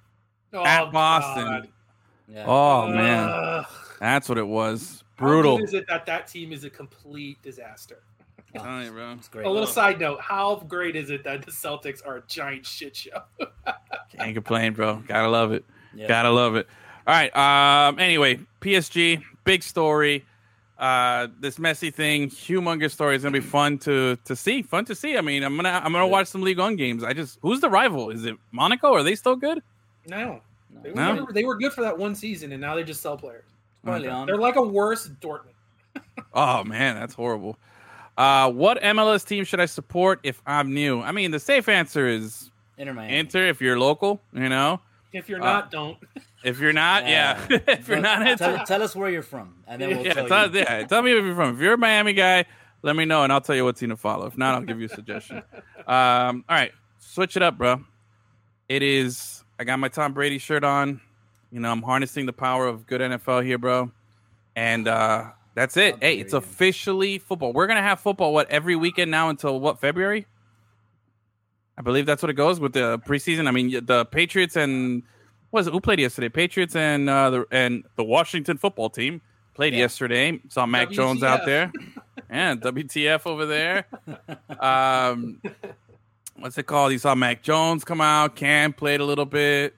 [0.55, 1.45] Oh, At Boston.
[1.45, 1.69] God.
[2.29, 2.45] Yeah.
[2.47, 3.67] Oh man, Ugh.
[4.01, 5.03] that's what it was.
[5.17, 5.59] How Brutal.
[5.59, 8.03] good is it that that team is a complete disaster?
[8.57, 9.13] Oh, Telling bro.
[9.13, 9.47] it's great.
[9.47, 12.97] A little side note: How great is it that the Celtics are a giant shit
[12.97, 13.23] show?
[14.17, 15.03] Can't complain, bro.
[15.07, 15.65] Gotta love it.
[15.95, 16.07] Yeah.
[16.09, 16.67] Gotta love it.
[17.07, 17.35] All right.
[17.37, 17.99] Um.
[17.99, 20.25] Anyway, PSG, big story.
[20.79, 24.63] Uh, this messy thing, humongous story is gonna be fun to to see.
[24.63, 25.17] Fun to see.
[25.17, 27.05] I mean, I'm gonna I'm gonna watch some League One games.
[27.05, 28.11] I just who's the rival?
[28.11, 28.93] Is it Monaco?
[28.95, 29.63] Are they still good?
[30.07, 30.41] No,
[30.83, 31.15] they were, No?
[31.15, 33.45] never- they were good for that one season, and now they just sell players.
[33.85, 34.27] Probably on.
[34.27, 35.51] They're like a worse Dortmund.
[36.33, 37.57] Oh man, that's horrible.
[38.17, 41.01] Uh, what MLS team should I support if I'm new?
[41.01, 43.17] I mean, the safe answer is Inter Miami.
[43.19, 44.21] Inter if you're local.
[44.33, 44.81] You know,
[45.13, 45.97] If you're Uh, not, don't.
[46.45, 47.45] if you're not, yeah.
[47.51, 50.29] if you're not into tell, tell us where you're from, and then we'll yeah, tell
[50.29, 50.59] tell, you.
[50.61, 51.55] yeah, tell me where you're from.
[51.55, 52.45] If you're a Miami guy,
[52.83, 54.27] let me know and I'll tell you what team to follow.
[54.27, 55.37] If not, I'll give you a suggestion.
[55.87, 57.85] Um, all right, switch it up, bro.
[58.69, 59.44] It is.
[59.65, 61.01] I got my Tom Brady shirt on.
[61.51, 63.91] You know, I'm harnessing the power of good NFL here, bro.
[64.55, 65.97] And uh, that's it.
[66.03, 67.55] Hey, it's officially football.
[67.55, 70.27] We're gonna have football what every weekend now until what February?
[71.79, 73.49] I believe that's what it goes with the preseason.
[73.49, 75.03] I mean, the Patriots and
[75.49, 76.29] what was it, who played yesterday?
[76.29, 79.23] Patriots and uh, the and the Washington football team
[79.55, 79.79] played Yeah.
[79.81, 80.43] yesterday.
[80.51, 81.47] Saw Mac Jones out WTF.
[81.47, 81.73] there.
[82.31, 83.87] Yeah, WTF over there.
[84.61, 85.41] Um,
[86.37, 86.93] what's it called?
[86.93, 88.37] You saw Mac Jones come out.
[88.37, 89.75] Cam played a little bit.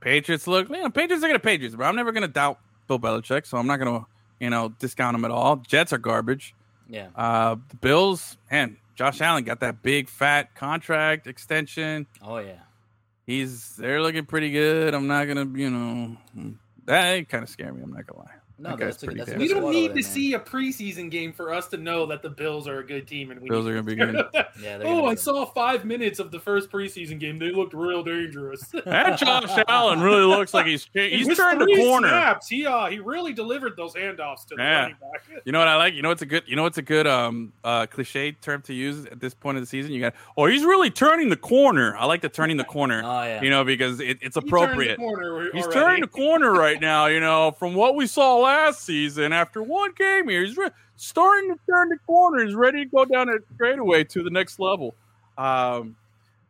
[0.00, 1.86] Patriots look, you know, Patriots are gonna Patriots, bro.
[1.86, 2.58] I'm never gonna doubt
[2.88, 4.06] Bill Belichick, so I'm not gonna,
[4.38, 5.56] you know, discount him at all.
[5.56, 6.54] Jets are garbage.
[6.88, 7.08] Yeah.
[7.14, 12.06] Uh, the Bills, man, Josh Allen got that big fat contract extension.
[12.22, 12.60] Oh yeah.
[13.26, 14.94] He's they're looking pretty good.
[14.94, 16.16] I'm not gonna, you know,
[16.86, 17.82] that kind of scare me.
[17.82, 18.39] I'm not gonna lie.
[18.60, 20.02] No, That that's pretty that's a damn We don't need to there, man.
[20.02, 23.30] see a preseason game for us to know that the Bills are a good team.
[23.30, 24.16] And we Bills are gonna be good.
[24.62, 25.16] Yeah, Oh, I win.
[25.16, 27.38] saw five minutes of the first preseason game.
[27.38, 28.62] They looked real dangerous.
[28.84, 32.08] That Josh Allen really looks like he's he's With turned the corner.
[32.08, 34.80] Snaps, he uh, he really delivered those handoffs to the Yeah.
[34.82, 35.42] running back.
[35.46, 35.94] You know what I like?
[35.94, 38.74] You know what's a good you know what's a good um uh cliche term to
[38.74, 39.92] use at this point of the season?
[39.92, 41.96] You got oh he's really turning the corner.
[41.96, 43.00] I like the turning the corner.
[43.02, 43.40] Oh, yeah.
[43.42, 44.98] You know, because it, it's He turned the appropriate.
[44.98, 45.80] corner He's already.
[45.80, 49.92] turning the corner right now, you know, from what we saw last season after one
[49.96, 50.44] game here.
[50.44, 52.44] He's re- starting to turn the corner.
[52.44, 54.94] He's ready to go down that straightaway to the next level.
[55.38, 55.96] Um,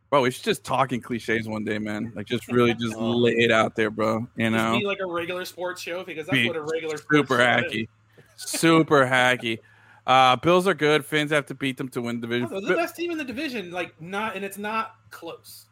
[0.09, 2.11] bro, we should just talking cliches one day, man.
[2.15, 4.27] Like, just really just lay it out there, bro.
[4.35, 7.37] You know, like a regular sports show because that's Be what a regular sports super
[7.37, 7.87] show hacky.
[8.35, 9.59] Super hacky.
[10.05, 11.05] Uh, Bills are good.
[11.05, 12.49] Finns have to beat them to win the division.
[12.51, 15.67] Oh, They're the best team in the division, like not, and it's not close.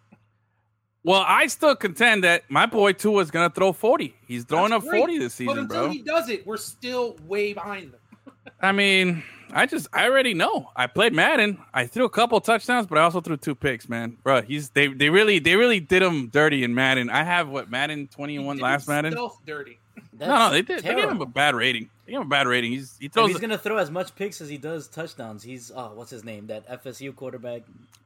[1.10, 4.14] Well, I still contend that my boy Tua is going to throw 40.
[4.28, 5.90] He's throwing That's up great, 40 this season, But until bro.
[5.90, 8.00] he does it, we're still way behind them.
[8.62, 10.70] I mean, I just I already know.
[10.76, 11.58] I played Madden.
[11.74, 14.18] I threw a couple touchdowns, but I also threw two picks, man.
[14.22, 17.10] Bro, he's they they really they really did him dirty in Madden.
[17.10, 19.12] I have what Madden He 21 did last Madden.
[19.14, 19.80] Stealth dirty.
[20.28, 20.84] No, no, they did.
[20.84, 21.90] That's They gave him a bad rating.
[22.06, 22.72] They gave him a bad rating.
[22.72, 25.44] He's he If throws he's gonna throw as much picks as he does touchdowns.
[25.44, 26.48] He's oh, what's his name?
[26.48, 27.64] That FSU quarterback.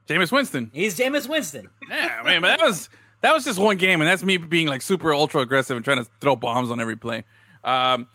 [0.08, 0.70] Jameis Winston.
[0.74, 1.70] He's Jameis Winston.
[1.90, 2.90] Yeah, man, but that was
[3.22, 6.04] that was just one game, and that's me being like super ultra aggressive and trying
[6.04, 7.24] to throw bombs on every play.
[7.64, 8.08] Um,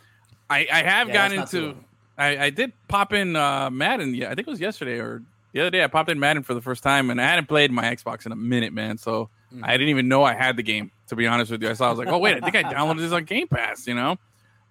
[0.51, 1.77] I I have Yeah, gotten that's into.
[2.17, 4.15] I, I did pop in uh, Madden.
[4.15, 5.85] Yeah, I think it was yesterday or the other day.
[5.85, 8.33] I popped in Madden for the first time, and I hadn't played my Xbox in
[8.33, 8.99] a minute, man.
[8.99, 9.31] So
[9.63, 10.91] I didn't even know I had the game.
[11.09, 11.87] To be honest with you, I saw.
[11.87, 13.87] I was like, oh wait, I think I downloaded this on Game Pass.
[13.87, 14.17] You know,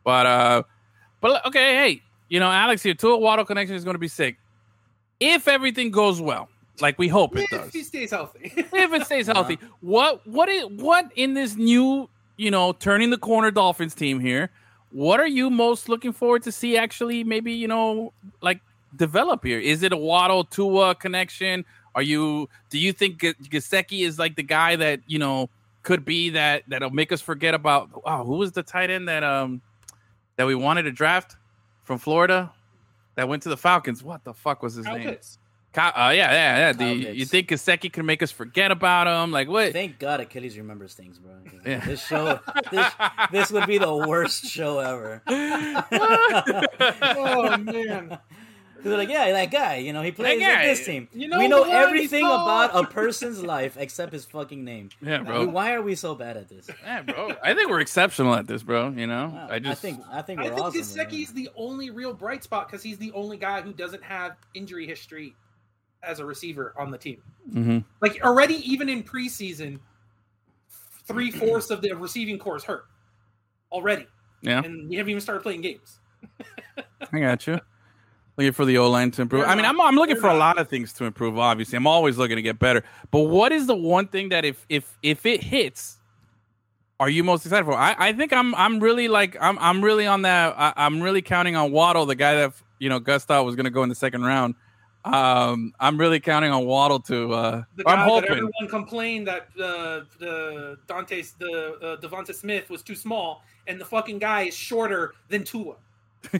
[0.03, 0.63] but uh,
[1.19, 4.37] but okay, hey, you know, Alex here, Tua Waddle connection is going to be sick
[5.19, 7.67] if everything goes well, like we hope it does.
[7.67, 8.51] if he stays healthy.
[8.55, 9.57] if it stays healthy.
[9.81, 14.49] What what is what in this new you know turning the corner Dolphins team here?
[14.91, 18.61] What are you most looking forward to see actually maybe you know like
[18.95, 19.59] develop here?
[19.59, 21.65] Is it a Waddle Tua connection?
[21.97, 25.49] Are you do you think G- Gesicki is like the guy that you know
[25.81, 29.23] could be that that'll make us forget about Oh, who was the tight end that
[29.23, 29.63] um
[30.35, 31.35] that we wanted to draft
[31.83, 32.53] from Florida
[33.15, 34.03] that went to the Falcons?
[34.03, 35.07] What the fuck was his Kyle name?
[35.09, 35.39] Pitts.
[35.73, 36.73] Kyle, uh, yeah, yeah, yeah.
[36.73, 39.31] Kyle The, you think Gesicki can make us forget about him?
[39.31, 39.73] Like what?
[39.73, 41.33] Thank God Achilles remembers things, bro.
[41.65, 41.79] Yeah.
[41.83, 42.39] This show,
[42.71, 42.93] this,
[43.31, 45.23] this would be the worst show ever.
[47.17, 48.19] Oh man.
[48.83, 50.65] They're like, yeah, that guy, you know, he plays That guy.
[50.67, 51.07] this team.
[51.13, 54.63] You know we know the one he everything about a person's life except his fucking
[54.63, 54.89] name.
[55.01, 55.41] Yeah, bro.
[55.43, 56.69] Like, why are we so bad at this?
[56.83, 57.31] Yeah, bro.
[57.43, 58.89] I think we're exceptional at this, bro.
[58.89, 60.81] You know, Wow, I just think I think I we're think awesome.
[60.81, 64.85] Gesicki's the only real bright spot because he's the only guy who doesn't have injury
[64.87, 65.35] history
[66.03, 67.21] as a receiver on the team.
[67.51, 67.83] Mhm.
[68.01, 69.79] Like already, even in preseason,
[71.05, 72.85] three fourths of the receiving core is hurt
[73.71, 74.05] already,
[74.41, 75.99] yeah, and we haven't even started playing games.
[77.11, 77.59] I got you.
[78.37, 79.41] Looking for the O line to improve.
[79.41, 81.39] They're I mean, not- I'm I'm looking for a lot of things to improve.
[81.39, 82.83] Obviously, I'm always looking to get better.
[83.09, 85.97] But what is the one thing that if if if it hits,
[86.99, 87.73] are you most excited for?
[87.73, 90.53] I, I think I'm I'm really like I'm I'm really on that.
[90.57, 93.63] I, I'm really counting on Waddle, the guy that you know Gus thought was going
[93.65, 94.53] to go in the second round.
[95.03, 97.33] Um, I'm really counting on Waddle to.
[97.33, 98.29] Uh, The I'm hoping.
[98.31, 103.85] everyone complained that uh, the Dante the uh, Devonta Smith was too small, and the
[103.85, 105.75] fucking guy is shorter than Tua.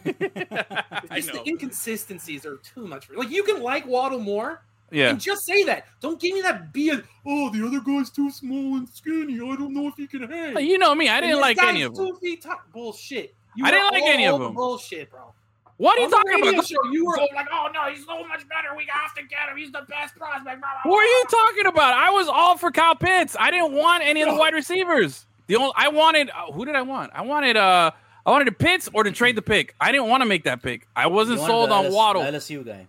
[1.16, 3.06] Just the inconsistencies are too much.
[3.08, 5.10] For, like you can like Waddle more, Yeah.
[5.10, 5.86] and just say that.
[6.02, 7.04] Don't give me that BS.
[7.26, 9.36] Oh, the other guy's too small and skinny.
[9.36, 10.58] I don't know if he can hang.
[10.66, 11.10] You know me.
[11.10, 12.08] I didn't like any of them.
[12.08, 12.56] Two feet tall.
[12.74, 13.34] Bullshit.
[13.56, 14.54] You I didn't like any of them.
[14.54, 15.34] Bullshit, bro.
[15.78, 16.66] What are you talking about?
[16.68, 18.76] Show, you were all like, "Oh no, he's so much better.
[18.76, 19.58] We have to get him.
[19.58, 21.94] He's the best prospect." Blah, blah, What are you talking about?
[21.94, 23.36] I was all for Kyle Pitts.
[23.40, 25.26] I didn't want any of the wide receivers.
[25.46, 27.12] The only I wanted uh, who did I want?
[27.14, 27.92] I wanted uh
[28.28, 29.74] I wanted to Pitts or to trade the pick.
[29.80, 30.86] I didn't want to make that pick.
[30.96, 32.22] I wasn't sold on LS Waddle.
[32.24, 32.86] LSU guy.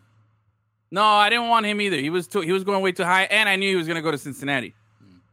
[0.91, 1.97] No, I didn't want him either.
[1.97, 2.41] He was too.
[2.41, 4.19] He was going way too high, and I knew he was going to go to
[4.19, 4.75] Cincinnati.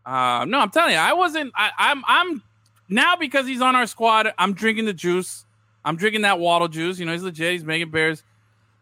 [0.05, 1.51] Uh, no, I'm telling you, I wasn't.
[1.55, 2.03] I, I'm.
[2.07, 2.43] I'm
[2.87, 4.31] now because he's on our squad.
[4.37, 5.45] I'm drinking the juice.
[5.83, 6.99] I'm drinking that Waddle juice.
[6.99, 7.53] You know, he's legit.
[7.53, 8.21] He's making Bears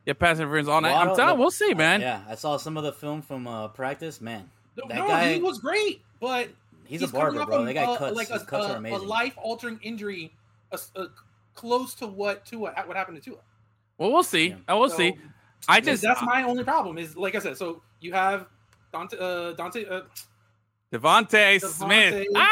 [0.05, 0.91] Yeah, pass interference all night.
[0.91, 1.29] I'm Waddle- telling.
[1.33, 2.01] look- We'll see, man.
[2.01, 4.19] Yeah, I saw some of the film from uh, practice.
[4.19, 5.33] Man, No, that no, guy.
[5.35, 6.49] he was great, but
[6.85, 7.61] He's a coming barber, off bro.
[7.61, 8.99] a- That guy uh, cuts- like a, his cuts are a- amazing.
[8.99, 10.31] A life-altering injury,
[10.73, 11.07] a, a,
[11.53, 13.39] close to what to what, what happened to Tua.
[13.97, 14.49] Well, we'll see.
[14.49, 14.55] Yeah.
[14.67, 15.13] I will So, see.
[15.67, 16.97] I That's- just that's my only problem.
[16.97, 17.57] Is like I said.
[17.57, 18.47] So you have
[18.91, 19.17] Dante.
[19.19, 19.85] Uh, Dante.
[19.85, 20.01] Uh,
[20.91, 22.13] Devontae Devontae- Smith.
[22.13, 22.47] Devontae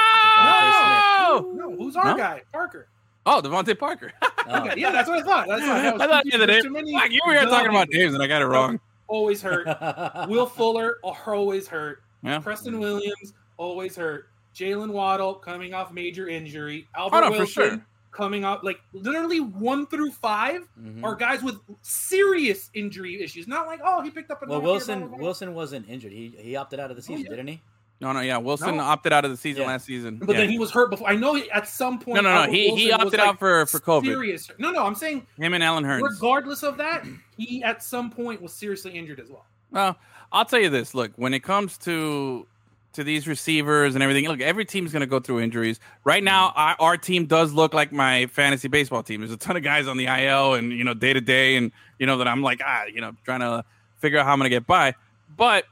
[1.33, 2.17] Oh, no, who's our No?
[2.17, 2.41] guy?
[2.51, 2.87] Parker.
[3.25, 4.11] oh, DeVante Parker.
[4.47, 5.47] Oh, Okay, yeah, that's what I thought.
[5.47, 6.61] That's what I thought the other day.
[6.61, 7.99] Too many Fuck, you were here talking about W's.
[7.99, 8.79] names, and I got it wrong.
[9.07, 9.67] Always hurt.
[10.29, 12.01] Will Fuller always hurt.
[12.23, 12.39] Yeah.
[12.39, 14.29] Preston Williams always hurt.
[14.55, 16.87] Jaylen Waddle coming off major injury.
[16.95, 17.85] Albert Oh, no, for Wilson sure.
[18.11, 21.01] Coming off like literally one through five Mhm.
[21.03, 23.47] are guys with serious injury issues.
[23.47, 25.11] Not like oh he picked up a Well, knock here, Wilson.
[25.17, 26.11] Wilson wasn't injured.
[26.11, 27.29] He he opted out of the season, yeah.
[27.29, 27.61] didn't he?
[28.01, 28.37] No, no, yeah.
[28.37, 28.83] Wilson No.
[28.83, 29.67] opted out of the season Yeah.
[29.69, 30.17] last season.
[30.17, 30.41] But yeah.
[30.41, 31.07] then he was hurt before.
[31.07, 32.15] I know at some point.
[32.15, 34.05] No, no, no, Albert he- he Wilson was, opted like, out for- for COVID.
[34.05, 34.51] Serious.
[34.57, 34.85] No, no.
[34.85, 36.01] I'm saying him and Allen Hurns.
[36.01, 37.05] regardless of that,
[37.37, 39.45] he at some point was seriously injured as well.
[39.69, 39.97] Well,
[40.33, 40.93] I'll tell you this.
[40.95, 42.47] Look, when it comes to
[42.93, 45.79] to these receivers and everything, look, every team's going to go through injuries.
[46.03, 49.21] Right now, our, our team does look like my fantasy baseball team.
[49.21, 51.71] There's a ton of guys on the IL and you know day to day, and
[51.99, 53.63] you know that I'm like ah, you know, trying to
[53.97, 54.93] figure out how I'm going to get by.
[55.37, 55.65] But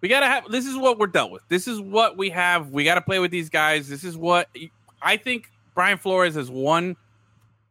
[0.00, 0.50] we got to have.
[0.50, 1.42] This is what we're dealt with.
[1.48, 2.70] This is what we have.
[2.70, 3.88] We got to play with these guys.
[3.88, 4.48] This is what
[5.02, 5.50] I think.
[5.74, 6.96] Brian Flores has won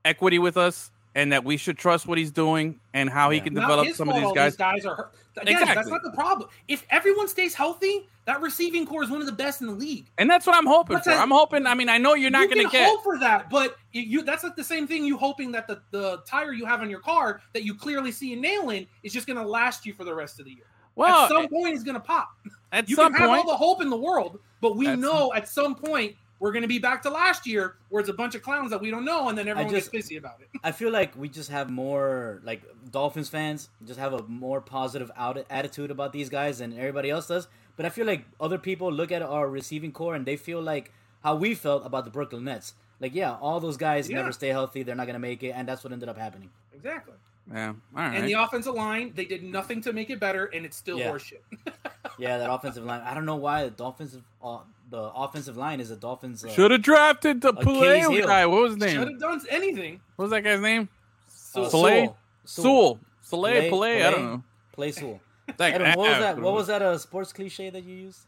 [0.06, 3.56] equity with us, and that we should trust what he's doing and how he can
[3.56, 4.56] Not develop some of these all guys.
[4.56, 5.14] guys are hurt.
[5.38, 6.48] Again, that's not the problem.
[6.68, 10.06] If everyone stays healthy, that receiving core is one of the best in the league.
[10.20, 11.14] And that's what I'm hoping That's for.
[11.14, 11.66] a- I'm hoping.
[11.66, 12.88] I mean, I know you're not you going to get.
[12.88, 15.06] hope for that, but you, you that's like the same thing.
[15.06, 18.34] You hoping that the, the tire you have on your car that you clearly see
[18.34, 20.66] a nail in is just going to last you for the rest of the year.
[20.96, 22.30] Well, at some eh, point, it's going to pop.
[22.72, 25.48] at You some can have all the hope in the world, but we know at
[25.48, 28.42] some point we're going to be back to last year, where it's a bunch of
[28.44, 30.48] clowns that we don't know, and then everyone just- gets pissy about it.
[30.64, 35.10] I feel like we just have more like Dolphins fans just have a more positive
[35.16, 37.48] out- attitude about these guys than everybody else does.
[37.76, 40.92] But I feel like other people look at our receiving core and they feel like
[41.24, 42.74] how we felt about the Brooklyn Nets.
[43.00, 44.18] Like, yeah, all those guys Yeah.
[44.18, 44.82] never stay healthy.
[44.84, 46.50] They're not gonna make it, and that's what ended up happening.
[46.74, 47.14] Exactly.
[47.52, 47.68] yeah.
[47.70, 48.16] All right.
[48.16, 51.12] And the offensive line, they did nothing to make it better, and it's still Yeah.
[51.12, 51.42] horseshit.
[52.20, 53.02] Yeah, that offensive line.
[53.02, 56.44] I don't know why the Dolphins, uh, the offensive line is a Dolphins.
[56.46, 58.46] Uh, Should have drafted the Achilles guy.
[58.46, 58.96] What was his name?
[59.00, 60.00] Should have done anything.
[60.16, 60.90] What was that guy's name?
[61.28, 62.18] So, uh, Soleil?
[62.46, 62.64] Sewell.
[62.64, 63.00] Sewell.
[63.22, 64.44] Soleil, Play- I don't know.
[64.74, 65.20] Play Sewell.
[65.58, 66.40] That- Edwin, what was that?
[66.40, 66.82] What was that?
[66.82, 68.20] A sports cliche that you used?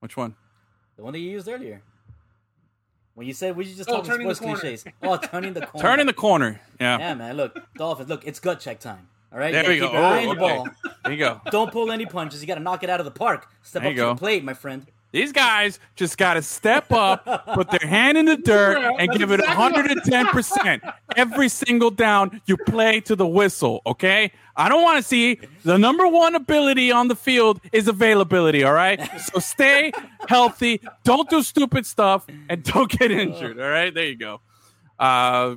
[0.00, 0.34] Which one?
[0.96, 1.82] The one that you used earlier.
[3.14, 4.84] When you said we should just Oh, talk turning sports cliches.
[5.02, 5.82] Oh, turning the corner.
[5.88, 6.60] Turn in the corner.
[6.80, 6.98] Yeah.
[6.98, 7.36] Yeah, man.
[7.36, 8.08] Look, Dolphins.
[8.08, 9.08] Look, it's gut check time.
[9.32, 9.52] All right.
[9.52, 9.86] There you we go.
[9.88, 10.68] Keep Oh, on the ball.
[11.04, 11.40] There you go.
[11.50, 12.40] Don't pull any punches.
[12.40, 13.48] You got to knock it out of the park.
[13.62, 14.14] Step There up you to go.
[14.14, 14.86] the plate, my friend.
[15.12, 19.18] These guys just got to step up, put their hand in the dirt, and that's
[19.18, 24.30] give it exactly what- 110% every single down you play to the whistle, okay?
[24.56, 28.72] I don't want to see the number one ability on the field is availability, all
[28.72, 29.00] right?
[29.32, 29.90] So stay
[30.28, 33.92] healthy, don't do stupid stuff, and don't get injured, all right?
[33.92, 34.40] There you go.
[34.98, 35.56] Uh,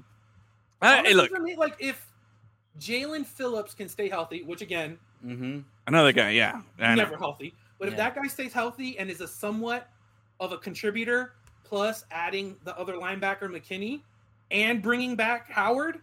[0.82, 2.06] hey, look, like if
[2.80, 5.60] Jaelan Phillips can stay healthy, which again, Mm-hmm.
[5.88, 6.62] another guy, yeah.
[6.78, 9.90] Never healthy, but if that guy stays healthy and is a somewhat
[10.40, 11.34] of a contributor,
[11.64, 14.02] plus adding the other linebacker McKinney
[14.52, 16.00] and bringing back Howard,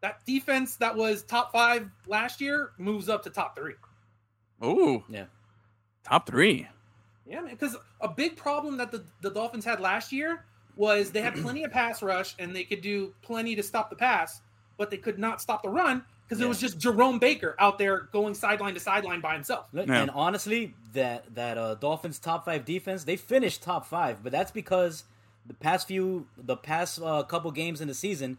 [0.00, 3.74] that defense that was top five last year moves up to top three.
[4.62, 5.26] Ooh, Yeah.
[6.04, 6.68] top three.
[7.26, 7.52] Yeah, man.
[7.52, 10.44] Because a big problem that the, the Dolphins had last year
[10.76, 13.96] was they had plenty of pass rush and they could do plenty to stop the
[13.96, 14.42] pass,
[14.76, 18.08] but they could not stop the run because it was just Jerome Baker out there
[18.12, 19.66] going sideline to sideline by himself.
[19.72, 20.02] Look, Yeah.
[20.02, 24.50] And honestly, that that uh, Dolphins top five defense, they finished top five, but that's
[24.50, 25.04] because
[25.46, 28.38] the past few, the past uh, couple games in the season,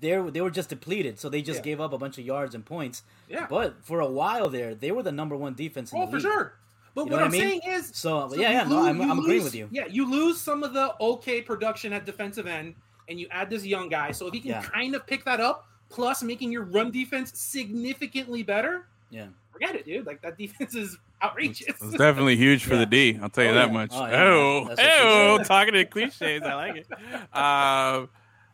[0.00, 1.64] they they were just depleted, so they just Yeah.
[1.64, 3.02] gave up a bunch of yards and points.
[3.28, 3.46] Yeah.
[3.48, 6.16] But for a while there, they were the number one defense in Oh, the for
[6.18, 6.22] league.
[6.22, 6.52] sure.
[6.94, 7.60] But You know what what I I'm mean?
[7.62, 9.68] saying is, So, so yeah, yeah, you no, I'm, I'm agreeing with you.
[9.70, 12.74] Yeah, you lose some of the okay production at defensive end,
[13.08, 14.12] and you add this young guy.
[14.12, 14.62] So if he can Yeah.
[14.62, 19.26] kind of pick that up, plus making your run defense significantly better, Yeah.
[19.52, 20.06] forget it, dude.
[20.06, 21.68] Like that defense is outrageous.
[21.68, 22.80] It's definitely huge for Yeah.
[22.80, 23.18] the D.
[23.22, 23.72] I'll tell you Oh, that yeah.
[23.72, 23.90] much.
[23.92, 24.24] Oh, yeah.
[24.24, 26.42] Oh, That's oh, talking to cliches.
[26.42, 27.34] I like it.
[27.36, 28.08] Um,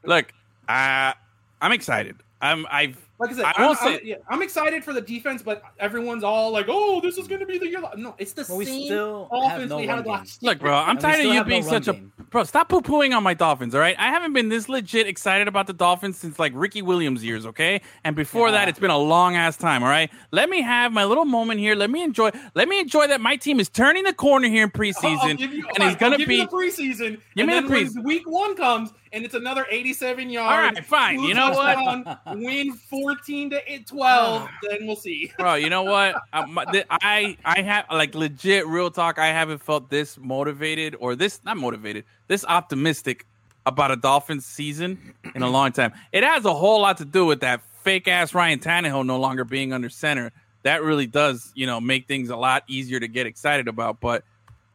[0.05, 0.33] look,
[0.69, 1.13] uh,
[1.61, 2.17] I'm excited.
[2.41, 2.67] I'm.
[2.71, 2.99] I've.
[3.23, 6.25] Like I said, I I won't am yeah, I'm excited for the defense, but everyone's
[6.25, 8.67] all like, "Oh, this is going to be the year." No, it's the But we
[8.67, 10.53] same still have offense no we had last year.
[10.53, 10.75] Look, bro.
[10.75, 11.95] I'm And tired of you have no being run such a.
[12.31, 13.97] bro, stop poo pooing on my Dolphins, all right?
[13.99, 17.81] I haven't been this legit excited about the Dolphins since like Ricky Williams years, okay?
[18.05, 20.11] And before that, it's been a long ass time, all right?
[20.33, 21.75] Let me have my little moment here.
[21.77, 22.31] Let me enjoy.
[22.55, 25.53] Let me enjoy that my team is turning the corner here in I'll preseason, give
[25.55, 26.43] you, and it's gonna be.
[26.43, 27.21] the preseason.
[27.37, 28.05] Give and me the then when preseason.
[28.05, 30.75] week one comes and it's another 87 All yard.
[30.75, 31.23] right, fine.
[31.23, 32.19] You know what?
[32.39, 34.49] Win 14 to 12.
[34.69, 35.31] then we'll see.
[35.39, 35.55] bro.
[35.55, 36.17] You know what?
[36.33, 39.19] I, I I have like legit real talk.
[39.19, 43.27] I haven't felt this motivated or this not motivated, this optimistic
[43.67, 45.93] about a Dolphins season in a long time.
[46.11, 49.45] It has a whole lot to do with that fake ass Ryan Tannehill no longer
[49.45, 50.33] being under center.
[50.63, 54.01] That really does, you know, make things a lot easier to get excited about.
[54.01, 54.25] But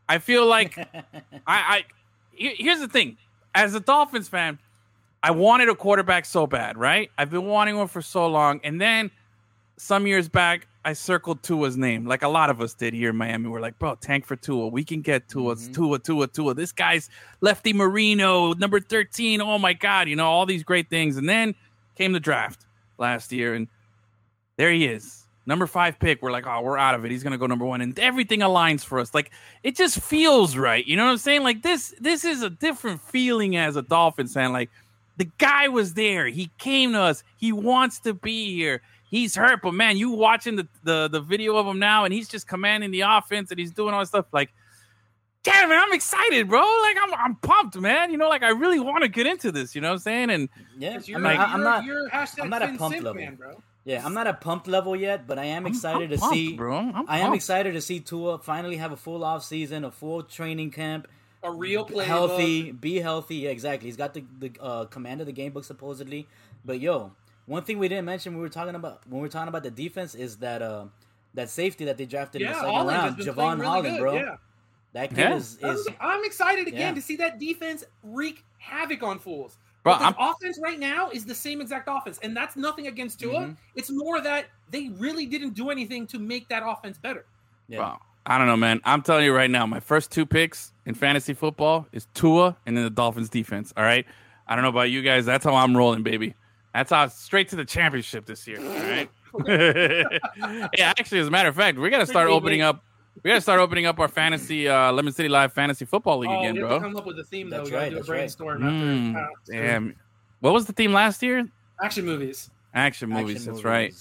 [0.07, 1.03] I feel like I,
[1.47, 1.85] I
[2.33, 3.17] here's the thing.
[3.57, 4.59] As a Dolphins fan,
[5.23, 7.09] I wanted a quarterback so bad, right?
[7.17, 9.09] I've been wanting one for so long, and then
[9.77, 13.17] some years back, I circled Tua's name, like a lot of us did here in
[13.17, 13.49] Miami.
[13.49, 14.67] We're like, bro, tank for Tua.
[14.67, 15.73] We can get Tua, mm-hmm.
[15.73, 16.53] Tua, Tua, Tua.
[16.53, 17.09] This guy's
[17.41, 19.41] lefty Marino, number 13.
[19.41, 21.17] Oh my God, you know, all these great things.
[21.17, 21.55] And then
[21.95, 22.65] came the draft
[22.99, 23.67] last year, and
[24.57, 25.26] there he is.
[25.47, 26.21] Number five pick.
[26.21, 27.09] We're like, oh, we're out of it.
[27.11, 29.13] He's gonna go number one, and everything aligns for us.
[29.15, 29.31] Like
[29.63, 30.85] it just feels right.
[30.85, 31.41] You know what I'm saying?
[31.43, 34.51] Like this, this is a different feeling as a Dolphins fan.
[34.53, 34.69] Like
[35.15, 36.27] the guy was there.
[36.27, 37.23] He came to us.
[37.37, 38.81] He wants to be here.
[39.09, 42.27] He's hurt, but man, you watching the, the the video of him now, and he's
[42.27, 44.25] just commanding the offense, and he's doing all this stuff.
[44.33, 44.49] Like,
[45.43, 46.59] damn, man, I'm excited, bro.
[46.59, 48.11] Like, I'm I'm pumped, man.
[48.11, 49.75] You know, like I really want to get into this.
[49.75, 50.29] You know what I'm saying?
[50.29, 51.85] And Yeah, 'Cause I You're, mean, I, am you're- not.
[51.85, 53.13] You're hashtag I'm not a Finn pump level.
[53.13, 53.63] man, bro.
[53.87, 56.35] Yeah, I'm not at pumped level yet, but I am I'm- excited I'm to pumped,
[56.35, 56.53] see.
[56.57, 56.75] bro.
[56.77, 60.23] I'm I am excited to see Tua finally have a full off season, a full
[60.23, 61.07] training camp,
[61.41, 62.03] A real playbook.
[62.03, 63.35] healthy, be healthy.
[63.37, 63.87] Yeah, exactly.
[63.87, 66.27] He's got the the uh, command of the game book supposedly.
[66.65, 67.13] But yo,
[67.45, 69.63] one thing we didn't mention when we were talking about when we were talking about
[69.63, 70.85] the defense is that uh
[71.33, 73.95] that safety that they drafted in the Yeah, second Holland round, Javon playing really Holland,
[73.97, 74.13] good, bro.
[74.15, 74.35] Yeah.
[74.93, 75.35] That kid Yeah.
[75.35, 76.93] is I'm, is I'm excited again Yeah.
[76.95, 79.57] to see that defense wreak havoc on fools.
[79.87, 82.87] Bro, But I'm- the offense right now is the same exact offense, and that's nothing
[82.87, 83.39] against Tua.
[83.41, 83.57] Mhm.
[83.75, 87.25] It's more that they really didn't do anything to make that offense better.
[87.69, 87.79] yeah.
[87.79, 87.99] Wow.
[88.25, 88.81] I don't know, man.
[88.83, 92.75] I'm telling you right now, my first two picks in fantasy football is Tua and
[92.75, 93.73] then the Dolphins defense.
[93.77, 94.05] All right.
[94.47, 95.25] I don't know about you guys.
[95.25, 96.33] That's how I'm rolling, baby.
[96.73, 98.59] That's how straight to the championship this year.
[98.59, 99.09] All right.
[100.77, 102.83] yeah, actually, as a matter of fact, we got to start opening up.
[103.23, 106.29] We got to start opening up our fantasy uh, Lemon City Live fantasy football league
[106.29, 106.87] oh, again, we have to bro.
[106.87, 107.57] come up with a theme though.
[107.57, 108.17] That's we gotta do a that's right.
[108.17, 109.95] brainstorm Mm, after uh, damn.
[110.39, 111.47] What was the theme last year?
[111.81, 112.49] action movies.
[112.73, 113.45] Action Action movies.
[113.45, 113.93] that's right.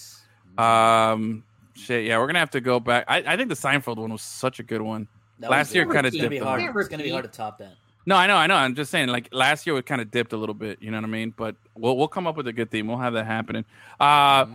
[0.58, 2.04] Um, shit.
[2.04, 3.04] Yeah, we're gonna have to go back.
[3.08, 5.08] I, I think the Seinfeld one was such a good one.
[5.38, 6.62] That last year kinda It's gonna be hard.
[6.62, 7.74] It's gonna be hard to top that.
[8.08, 8.54] No, I know, I know.
[8.54, 10.80] I'm just saying, like last year, it kind of dipped a little bit.
[10.80, 11.34] You know what I mean?
[11.36, 12.86] But we'll we'll come up with a good theme.
[12.86, 13.64] We'll have that happening.
[13.98, 14.46] Uh,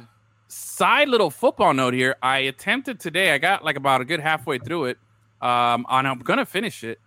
[0.51, 2.15] side little football note here.
[2.21, 3.31] I attempted today.
[3.33, 4.97] I got like about a good halfway through it.
[5.41, 6.99] Um, and I'm gonna finish it.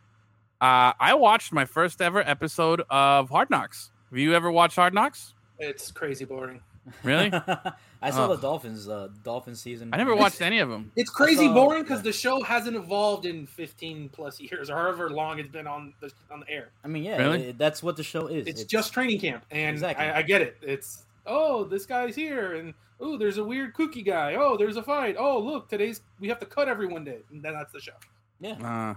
[0.60, 3.90] Uh, I watched my first ever episode of Hard Knocks.
[4.10, 5.34] Have you ever watched Hard Knocks?
[5.58, 6.60] It's crazy boring.
[7.02, 7.30] Really?
[8.02, 8.36] I saw Oh.
[8.36, 9.88] the Dolphins, uh, Dolphin season.
[9.92, 10.92] I never watched any of them.
[10.96, 12.02] It's crazy saw- boring because yeah.
[12.04, 16.10] the show hasn't evolved in 15 plus years, or however long it's been on the
[16.30, 16.68] on the air.
[16.84, 17.42] I mean, yeah, Really?
[17.48, 18.46] it- that's what the show is.
[18.46, 20.04] It's, just training camp, and Exactly.
[20.06, 20.56] I, I get it.
[20.60, 24.34] It's oh, this guy's here, and oh, there's a weird kooky guy.
[24.34, 25.16] Oh, there's a fight.
[25.18, 27.92] Oh, look, today's we have to cut everyone day, and then that's the show.
[28.40, 28.94] yeah.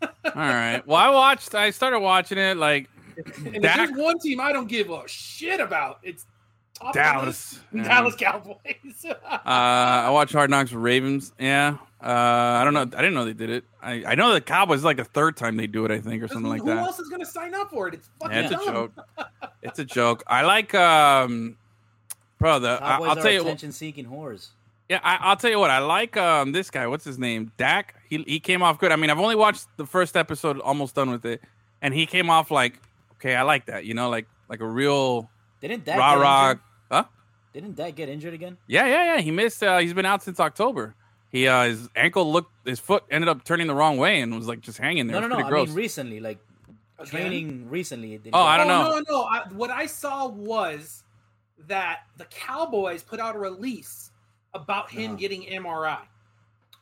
[0.00, 0.82] Uh, all right.
[0.86, 1.54] Well, I watched.
[1.54, 2.88] I started watching it like
[3.44, 6.30] And Dak- if there's one team I don't give a shit about, it's top of
[6.30, 6.33] the
[6.92, 7.60] Dallas.
[7.72, 7.82] Yeah.
[7.88, 8.56] Dallas Cowboys.
[9.44, 11.32] Uh, I watched Hard Knocks with Ravens.
[11.38, 11.76] Yeah.
[12.02, 12.80] Uh, I don't know.
[12.82, 13.64] I didn't know they did it.
[13.82, 15.90] I, I know the Cowboys is like the third time they do it.
[15.90, 16.78] I think or something like Who that.
[16.78, 17.94] Who else is going to sign up for it?
[17.94, 18.92] It's fucking Yeah, it's a joke.
[19.62, 20.22] It's a joke.
[20.26, 21.56] I like, um,
[22.38, 22.58] bro.
[22.58, 23.38] The I, Cowboys I'll are tell you.
[23.38, 24.48] what- attention-seeking whores.
[24.88, 25.70] Yeah, I, I'll tell you what.
[25.70, 26.86] I like um this guy.
[26.86, 27.50] What's his name?
[27.56, 27.94] Dak.
[28.10, 28.92] He he came off good.
[28.92, 31.40] I mean, I've only watched the first episode, almost done with it,
[31.80, 32.78] and he came off like,
[33.14, 33.86] okay, I like that.
[33.86, 35.30] You know, like like a real
[35.68, 36.48] Didn't that rah get rah.
[36.50, 36.60] injured?
[36.90, 37.04] Huh?
[37.52, 38.56] Didn't that get injured again?
[38.66, 39.20] Yeah, yeah, yeah.
[39.20, 39.62] He missed.
[39.62, 40.94] Uh, he's been out since October.
[41.30, 44.46] He uh, his ankle looked, his foot ended up turning the wrong way and was
[44.46, 45.20] like just hanging there.
[45.20, 45.48] No, no, no.
[45.48, 46.38] pretty I mean, recently, like
[46.98, 47.10] Again?
[47.10, 48.10] training recently.
[48.18, 48.90] didn't Oh, I don't oh, know.
[48.98, 49.22] No, no.
[49.24, 51.02] I, what I saw was
[51.66, 54.10] that the Cowboys put out a release
[54.52, 55.16] about him Uh-huh.
[55.16, 56.02] getting MRI,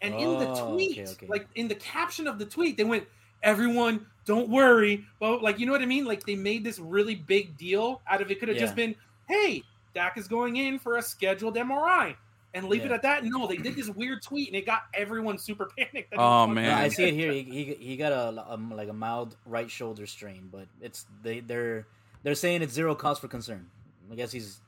[0.03, 1.27] and in the Oh, tweet, okay, okay.
[1.29, 3.07] like in the caption of the tweet, they went,
[3.43, 6.05] "Everyone, don't worry." Well, like you know what I mean?
[6.05, 8.39] Like they made this really big deal out of it.
[8.41, 8.95] Could have just been,
[9.29, 9.63] "Hey,
[9.95, 12.17] Dak is going in for a scheduled MRI."
[12.55, 13.25] And leave it at that.
[13.25, 16.13] No, they did this weird tweet, and it got everyone super panicked.
[16.15, 16.65] Oh, man.
[16.69, 17.33] No, I see it here.
[17.33, 21.41] He, he, he got a, um like a mild right shoulder strain, but it's they
[21.41, 21.87] they're
[22.23, 23.71] they're saying it's zero cause for concern.
[24.11, 24.61] I guess he's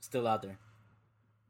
[0.00, 0.56] still out there.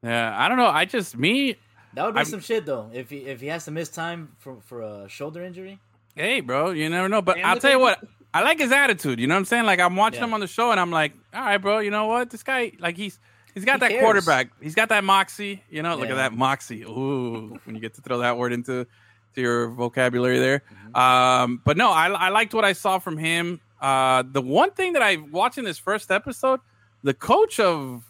[0.02, 0.68] Yeah, I don't know.
[0.68, 1.56] I just me.
[1.92, 2.88] That would be I'm- some shit though.
[2.94, 5.78] If he if he has to miss time for for a shoulder injury.
[6.16, 7.22] Hey, bro, you never know.
[7.22, 8.02] But And I'll tell you what.
[8.34, 9.18] I like his attitude.
[9.20, 9.64] You know what I'm saying?
[9.64, 10.26] Like I'm watching Yeah.
[10.26, 11.78] him on the show, and I'm like, all right, bro.
[11.78, 12.30] You know what?
[12.30, 13.18] This guy, like he's
[13.54, 14.02] he's got He that cares.
[14.02, 14.48] quarterback.
[14.60, 15.62] He's got that moxie.
[15.70, 16.82] You know, look at that moxie.
[16.82, 18.86] Ooh, when you get to throw that word into
[19.34, 20.62] to your vocabulary there.
[20.70, 20.96] Mm-hmm.
[20.96, 23.60] Um, but no, I I liked what I saw from him.
[23.80, 26.60] Uh, the one thing that I watching this first episode,
[27.02, 28.04] the coach of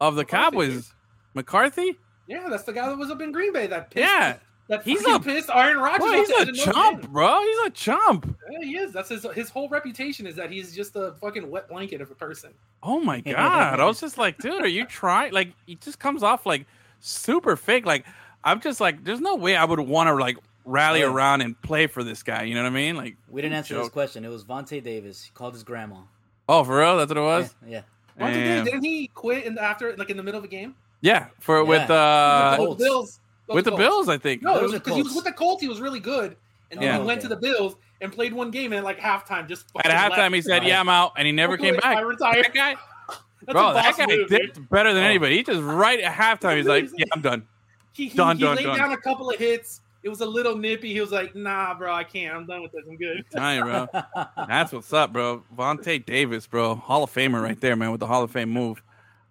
[0.00, 0.44] of the McCarthy.
[0.58, 0.94] Cowboys,
[1.34, 1.96] McCarthy.
[2.28, 3.66] Yeah, that's the guy that was up in Green Bay.
[3.68, 4.36] That pissed, Yeah.
[4.68, 5.98] That He's he's a- pissed Aaron Rodgers.
[5.98, 7.10] Bro, he's a end of Notre chump, Dame.
[7.12, 7.40] bro.
[7.42, 8.36] He's a chump.
[8.50, 8.92] Yeah, he is.
[8.92, 12.14] That's his his whole reputation is that he's just a fucking wet blanket of a
[12.14, 12.52] person.
[12.82, 13.80] Oh my god!
[13.80, 15.32] I was just like, dude, are you trying?
[15.32, 16.66] Like, he just comes off like
[17.00, 17.86] super fake.
[17.86, 18.04] Like,
[18.44, 21.06] I'm just like, there's no way I would want to like rally Yeah.
[21.12, 22.42] around and play for this guy.
[22.42, 22.96] You know what I mean?
[22.96, 24.24] Like, We didn't answer this question.
[24.24, 25.22] It was Vontae Davis.
[25.22, 26.00] He called his grandma.
[26.48, 26.96] oh, for real?
[26.96, 27.54] That's what it was.
[27.66, 27.82] Yeah.
[28.18, 28.42] Once Damn.
[28.42, 30.74] again, didn't he quit in the, after like in the middle of a game?
[31.02, 31.94] Yeah, for with Yeah.
[31.94, 32.68] uh Colts.
[32.70, 33.20] with the Bills.
[33.48, 33.82] With the Colts.
[33.82, 34.42] Bills, I think.
[34.42, 35.62] No, it was because he was with the Colts.
[35.62, 36.36] He was really good,
[36.70, 36.98] and then Yeah.
[36.98, 40.34] he went to the Bills and played one game, and like halftime, just At halftime,
[40.34, 41.96] he said, "Yeah, I'm out," and he never came back.
[41.96, 42.42] I retire.
[42.42, 42.76] That guy,
[43.46, 44.68] That's bro, that guy move, dipped dude.
[44.70, 45.06] better than Oh.
[45.06, 45.36] anybody.
[45.36, 47.46] He just right at halftime, he's like, "Yeah, I'm done."
[47.92, 48.76] He, he, Done, he done, laid done.
[48.78, 49.80] down a couple of hits.
[50.02, 50.92] It was a little nippy.
[50.92, 52.34] He was like, "Nah, bro, I can't.
[52.36, 52.82] I'm done with this.
[52.88, 53.88] I'm good." Telling you, bro.
[54.48, 55.42] That's what's up, bro.
[55.56, 58.82] Vontae Davis, bro, Hall of Famer right there, man, with the Hall of Fame move.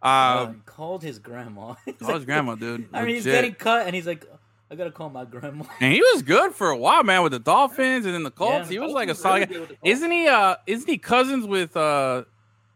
[0.06, 1.74] Uh, Uh, called his grandma.
[1.86, 2.88] He's call his grandma, dude.
[2.94, 4.24] I mean, he's getting cut, and he's like,
[4.70, 5.66] I gotta call my grandma.
[5.82, 8.66] And he was good for a while, man, with the Dolphins and then the Colts.
[8.70, 8.74] Yeah.
[8.74, 9.52] he was like a solid really guy.
[9.54, 9.90] good with the Colts.
[9.92, 12.24] Isn't he uh isn't he cousins with uh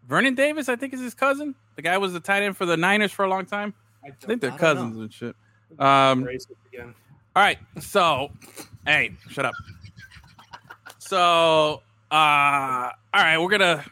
[0.08, 1.54] Vernon Davis, I think is his cousin?
[1.76, 3.74] The guy was the tight end for the Niners for a long time.
[4.04, 5.02] I think they're I cousins know.
[5.04, 5.36] and shit.
[5.80, 6.28] Um
[7.36, 8.32] all right, so
[8.86, 9.54] hey, shut up.
[11.00, 13.84] So uh all right, we're gonna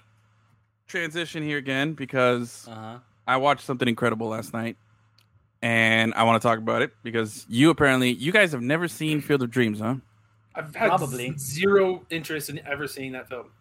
[0.88, 2.98] transition here again because Uh huh.
[3.28, 4.78] I watched something incredible last night,
[5.61, 9.21] and I want to talk about it because you apparently you guys have never seen
[9.21, 9.95] Field of Dreams, huh?
[10.55, 11.36] I've had Probably.
[11.38, 13.51] zero interest in ever seeing that film.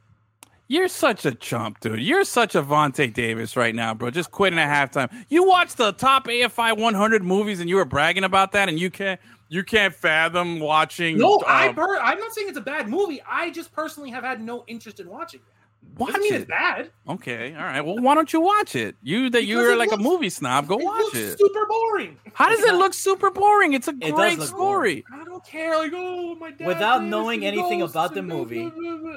[0.68, 2.00] You're such a chump, dude.
[2.00, 4.10] You're such a Vontae Davis right now, bro.
[4.10, 5.12] Just quitting at halftime.
[5.28, 8.90] You watched the top AFI 100 movies, and you were bragging about that, and you
[8.90, 11.18] can't you can't fathom watching.
[11.18, 13.22] No, uh, I per- I'm not saying it's a bad movie.
[13.28, 15.52] I just personally have had no interest in watching it.
[15.96, 16.40] Watch Doesn't mean it.
[16.42, 16.90] it's bad.
[17.08, 17.80] Okay, all right.
[17.80, 18.96] Well, why don't you watch it?
[19.02, 20.66] You that you Because were it like a movie snob.
[20.68, 21.38] Go it watch looks it.
[21.38, 22.16] super boring.
[22.34, 23.72] How does It's it not- look super boring?
[23.72, 25.04] It's a does great look story.
[25.12, 25.76] I don't care.
[25.78, 26.66] Like, oh, my dad.
[26.66, 28.64] Without knowing anything about the movie.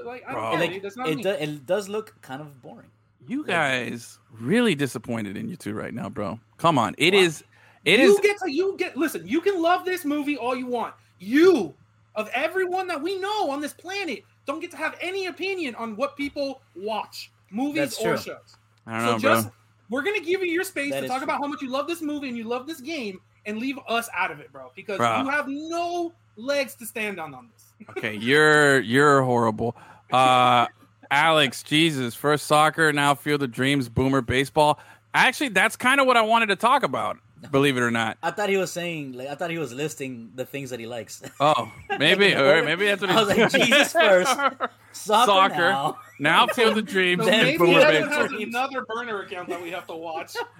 [0.06, 0.60] Like, I don't care.
[0.60, 0.82] like dude.
[0.84, 2.88] That's not it, do, it does look kind of boring.
[3.28, 6.40] You guys really disappointed in you two right now, bro.
[6.58, 6.96] Come on.
[6.98, 7.24] It What?
[7.24, 7.44] is.
[7.86, 8.20] It you is.
[8.22, 9.28] get to you get listen.
[9.28, 10.94] You can love this movie all you want.
[11.20, 11.74] You
[12.16, 15.96] of everyone that we know on this planet don't get to have any opinion on
[15.96, 18.58] what people watch, movies That's or shows.
[18.88, 19.42] I don't so know, bro.
[19.44, 19.50] just
[19.90, 21.24] we're gonna give you your space That to talk true.
[21.26, 24.10] about how much you love this movie and you love this game, and leave us
[24.16, 24.72] out of it, bro.
[24.76, 25.22] Because Bro.
[25.22, 27.66] you have no legs to stand on on this.
[27.98, 29.76] Okay, you're you're horrible.
[30.12, 30.66] Uh
[31.12, 34.80] Alex, Jesus, first soccer, now Field of Dreams, Boomer baseball.
[35.14, 37.18] Actually, that's kind of what I wanted to talk about.
[37.52, 38.18] Believe it or not.
[38.22, 40.86] I thought he was saying, like, I thought he was listing the things that he
[40.88, 41.22] likes.
[41.40, 44.30] Oh, maybe, or maybe that's what I was like, Jesus first,
[44.92, 45.56] soccer, Soccer.
[45.58, 45.98] now.
[46.20, 49.72] Now Field of Dreams So and maybe Boomer everyone has another burner account that we
[49.72, 50.36] have to watch.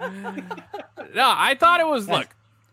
[1.14, 2.28] No, I thought it was look.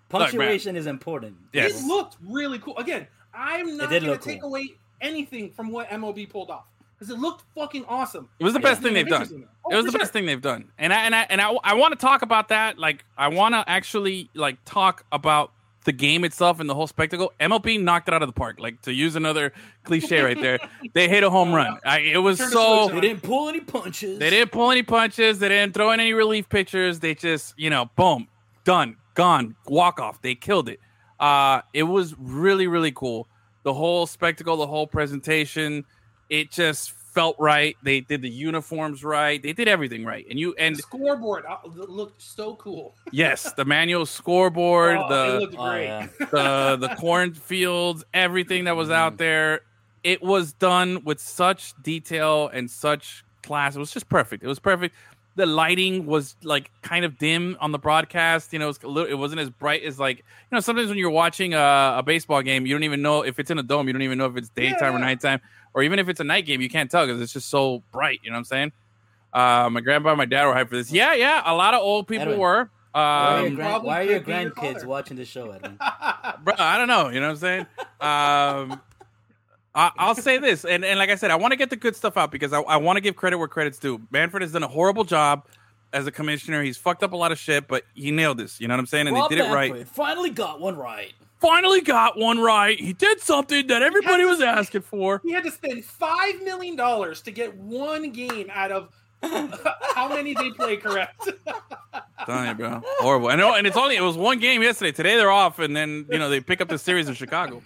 [0.09, 1.35] Punctuation is important.
[1.53, 1.81] Yes.
[1.81, 2.77] It looked really cool.
[2.77, 4.49] Again, I'm not going to take cool.
[4.51, 6.65] away anything from what MLB pulled off
[6.97, 8.29] because it looked fucking awesome.
[8.39, 8.69] It was the Yeah.
[8.69, 9.47] best thing they've done.
[9.69, 9.73] Interesting.
[9.75, 11.53] Oh, It was for the best thing they've done, and I and I and I,
[11.63, 12.77] I want to talk about that.
[12.77, 15.51] Like, I want to actually like talk about
[15.85, 17.31] the game itself and the whole spectacle.
[17.39, 18.59] MLB knocked it out of the park.
[18.59, 19.53] Like to use another
[19.85, 20.59] cliche right there,
[20.93, 21.79] they hit a home run.
[21.85, 22.89] I, it was Turn so.
[22.89, 24.19] They didn't pull any punches.
[24.19, 25.39] They didn't pull any punches.
[25.39, 26.99] They didn't throw in any relief pitchers.
[26.99, 28.27] They just, you know, boom,
[28.65, 30.21] done, gone, walk off.
[30.21, 30.79] They killed it.
[31.21, 33.27] Uh, it was really, really cool.
[33.63, 35.85] The whole spectacle, the whole presentation,
[36.29, 37.75] it just felt right.
[37.81, 39.41] They did the uniforms right.
[39.41, 40.23] They did everything right.
[40.29, 42.93] And you and The scoreboard uh, looked so cool.
[43.11, 45.85] yes, the manual scoreboard, Oh, the looked Oh, great.
[45.85, 46.07] yeah.
[46.19, 49.61] the the cornfields, everything that was out there,
[50.03, 53.75] it was done with such detail and such class.
[53.75, 54.43] It was just perfect.
[54.43, 54.95] It was perfect.
[55.35, 58.53] The lighting was like kind of dim on the broadcast.
[58.53, 60.23] You know, it, was a little, it wasn't as bright as like you
[60.55, 60.59] know.
[60.59, 63.57] Sometimes when you're watching a, a baseball game, you don't even know if it's in
[63.59, 63.87] a dome.
[63.87, 65.05] You don't even know if it's daytime or Yeah.
[65.05, 65.39] nighttime,
[65.73, 66.61] or even if it's a night game.
[66.61, 68.19] You can't tell because it's just so bright.
[68.23, 68.71] You know what I'm saying?
[69.33, 70.91] Uh, my grandpa and my dad were hyped for this.
[70.91, 71.43] Yeah, yeah.
[71.45, 72.39] A lot of old people Edwin.
[72.39, 72.69] were.
[72.93, 75.77] Why are your, Um, grand- why are your grandkids watching the show, Edwin?
[76.43, 76.55] bro.
[76.57, 77.09] I don't know.
[77.09, 77.65] You know what I'm saying?
[77.99, 78.81] Um,
[79.75, 81.95] I, I'll say this, and, and like I said, I want to get the good
[81.95, 84.01] stuff out because I, I want to give credit where credit's due.
[84.09, 85.45] Manfred has done a horrible job
[85.93, 86.63] as a commissioner.
[86.63, 88.59] He's fucked up a lot of shit, but he nailed this.
[88.59, 89.05] You know what I'm saying?
[89.07, 89.87] And Rob they did it right.
[89.87, 91.13] Finally got one right.
[91.39, 92.79] Finally got one right.
[92.79, 95.21] He did something that everybody was asking for.
[95.23, 98.89] He had to spend five million dollars to get one game out of
[99.95, 101.29] how many they play correct.
[102.25, 102.81] Telling you, bro.
[102.99, 103.29] Horrible.
[103.29, 104.91] I know, and it's only it was one game yesterday.
[104.91, 107.61] Today they're off, and then you know they pick up the series in Chicago.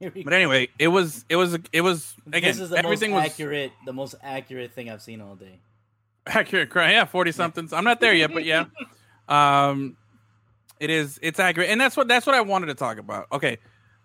[0.00, 3.24] But anyway, it was it was it was again this is the most everything was
[3.24, 5.60] accurate, the most accurate thing I've seen all day.
[6.26, 6.70] accurate.
[6.70, 6.92] Correct?
[6.92, 7.72] Yeah, forty somethings.
[7.72, 8.66] I'm not there yet, but yeah,
[9.28, 9.96] um,
[10.80, 11.18] it is.
[11.22, 13.26] It's accurate, and that's what that's what I wanted to talk about.
[13.32, 13.58] Okay,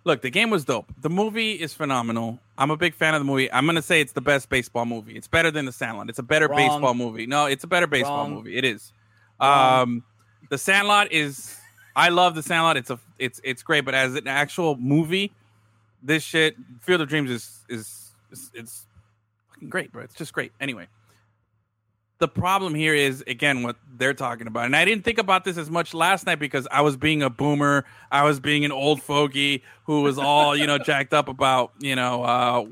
[0.04, 0.92] look, the game was dope.
[1.02, 2.40] The movie is phenomenal.
[2.58, 3.52] I'm a big fan of the movie.
[3.52, 5.16] I'm gonna say it's the best baseball movie.
[5.16, 6.10] It's better than the Sandlot.
[6.10, 6.58] It's a better Wrong.
[6.58, 7.26] baseball movie.
[7.26, 8.34] No, it's a better baseball Wrong.
[8.36, 8.58] movie.
[8.58, 8.92] It is.
[9.40, 10.04] Um,
[10.50, 11.56] the Sandlot is.
[11.96, 12.78] I love the Sandlot.
[12.78, 15.32] It's a it's it's great, but as an actual movie,
[16.04, 18.86] this shit Field of Dreams is is, is it's
[19.52, 20.04] fucking great, bro.
[20.04, 20.52] It's just great.
[20.62, 20.88] Anyway,
[22.20, 25.58] the problem here is again what they're talking about, and I didn't think about this
[25.58, 27.86] as much last night because I was being a boomer.
[28.12, 31.96] I was being an old fogey who was all you know jacked up about you
[31.96, 32.66] know uh,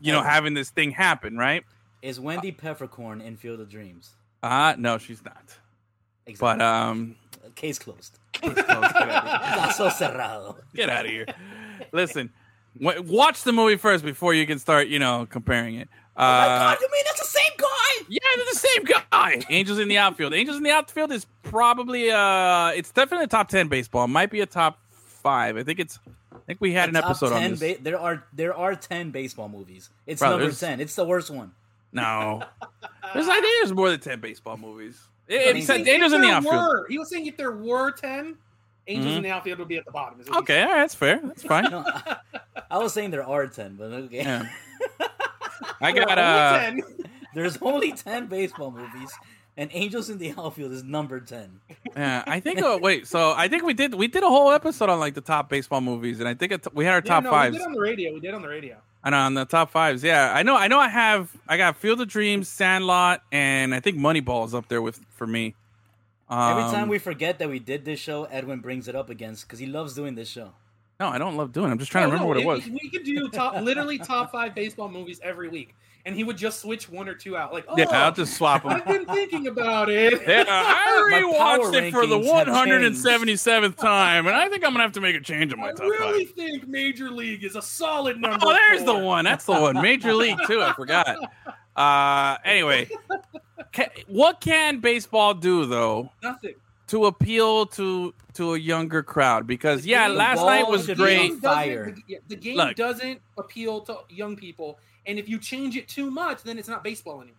[0.00, 1.64] you know having this thing happen, right?
[2.02, 4.10] Is Wendy Peppercorn in Field of Dreams?
[4.42, 5.58] Uh no, she's not.
[6.26, 6.58] Exactly.
[6.58, 7.16] But um,
[7.54, 8.18] Case closed.
[10.74, 11.26] get out of here.
[11.92, 12.30] Listen,
[12.80, 15.88] w- watch the movie first before you can start you know comparing it.
[16.16, 17.69] Uh, oh my God, you mean that's the same guy?
[18.12, 19.42] Yeah, they're the same guy.
[19.50, 20.34] Angels in the outfield.
[20.34, 24.04] Angels in the outfield is probably uh it's definitely a top ten baseball.
[24.04, 25.56] It might be a top five.
[25.56, 25.98] I think it's
[26.32, 27.60] I think we had an Top episode on 10 this.
[27.78, 29.90] ba- there are there are ten baseball movies.
[30.06, 30.80] It's Bro, number ten.
[30.80, 31.52] It's the worst one.
[31.92, 32.42] no.
[33.14, 35.00] There's I think there's more than ten baseball movies.
[35.28, 36.54] It, said Angels in the outfield.
[36.54, 38.34] Were, he was saying if there were ten,
[38.88, 39.16] Angels Mhm.
[39.18, 40.20] in the outfield would be at the bottom.
[40.38, 41.20] Okay, all right, that's fair.
[41.22, 41.64] That's fine.
[41.70, 42.16] No, I,
[42.72, 44.16] I was saying there are ten, but okay.
[44.24, 44.48] Yeah.
[45.80, 47.04] I got uh only 10.
[47.34, 49.12] There's only ten baseball movies,
[49.56, 51.60] and Angels in the Outfield is number ten.
[51.96, 54.88] yeah, I think uh, wait, so I think we did we did a whole episode
[54.88, 57.24] on like the top baseball movies and I think it, we had our Yeah, top
[57.24, 57.52] no, fives.
[57.52, 58.12] We did on the radio.
[58.14, 58.76] We did on the radio.
[59.02, 60.56] And on the top fives, yeah, I know.
[60.56, 60.78] I know.
[60.78, 61.30] I have.
[61.48, 65.26] I got Field of Dreams, Sandlot, and I think Moneyball is up there with for
[65.26, 65.54] me.
[66.30, 69.34] Every Um, time we forget that we did this show, Edwin brings it up again
[69.40, 70.52] because he loves doing this show.
[71.00, 71.68] no, I don't love doing.
[71.68, 71.72] it.
[71.72, 72.66] I'm just trying to remember no, what it was.
[72.68, 75.74] We could do top, literally top five baseball movies every week,
[76.06, 77.52] and he would just switch one or two out.
[77.52, 78.72] Like, oh, Yeah, I'll just swap them.
[78.72, 80.22] I've been thinking about it.
[80.26, 85.00] Yeah, I rewatched it for the 177th time, and I think I'm gonna have to
[85.00, 85.86] make a change in my time.
[85.90, 86.34] I top really five.
[86.34, 88.38] think Major League is a solid number.
[88.42, 89.24] Oh, there's the one.
[89.24, 89.80] That's the one.
[89.80, 90.62] Major League too.
[90.62, 91.16] I forgot.
[91.76, 92.86] Uh, anyway,
[93.72, 96.54] ca what can baseball do though Nothing.
[96.88, 99.46] to appeal to to a younger crowd?
[99.46, 100.96] Because yeah, last night was great.
[101.16, 101.94] game doesn't- Fire.
[102.08, 102.76] The, the game Look.
[102.76, 106.82] doesn't appeal to young people, and if you change it too much, then it's not
[106.84, 107.36] baseball anymore.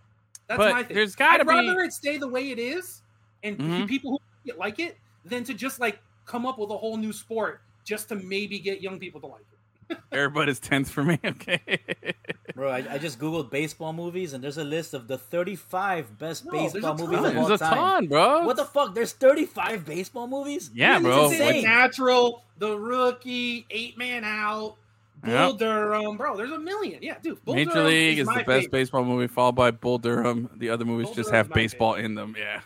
[0.48, 0.96] That's But my thing.
[0.96, 3.02] there's gotta I'd be- rather it stay the way it is,
[3.44, 3.88] and Mhm.
[3.88, 4.12] people
[4.46, 8.10] who like it, than to just like come up with a whole new sport just
[8.10, 9.42] to maybe get young people to like
[9.90, 9.98] it.
[10.12, 11.20] Everybody's tense for me.
[11.24, 11.60] Okay.
[12.56, 16.46] Bro, I, I just googled baseball movies, and there's a list of the 35 best
[16.46, 17.76] No, baseball movies of all There's a time.
[17.78, 18.46] ton, bro.
[18.46, 18.94] What the fuck?
[18.94, 20.70] There's 35 baseball movies?
[20.74, 21.24] Yeah, Man, bro.
[21.26, 21.56] it's insane.
[21.56, 24.76] Like- Natural, the rookie, eight man out,
[25.24, 25.58] Bull Yep.
[25.60, 26.36] Durham, bro.
[26.36, 27.00] There's a million.
[27.02, 27.44] Yeah, dude.
[27.46, 28.72] Bull Major Durham League is my the best favorite.
[28.72, 30.50] baseball movie, followed by Bull Durham.
[30.58, 32.36] The other movies Bull just Durham's have baseball in them.
[32.38, 32.62] Yeah.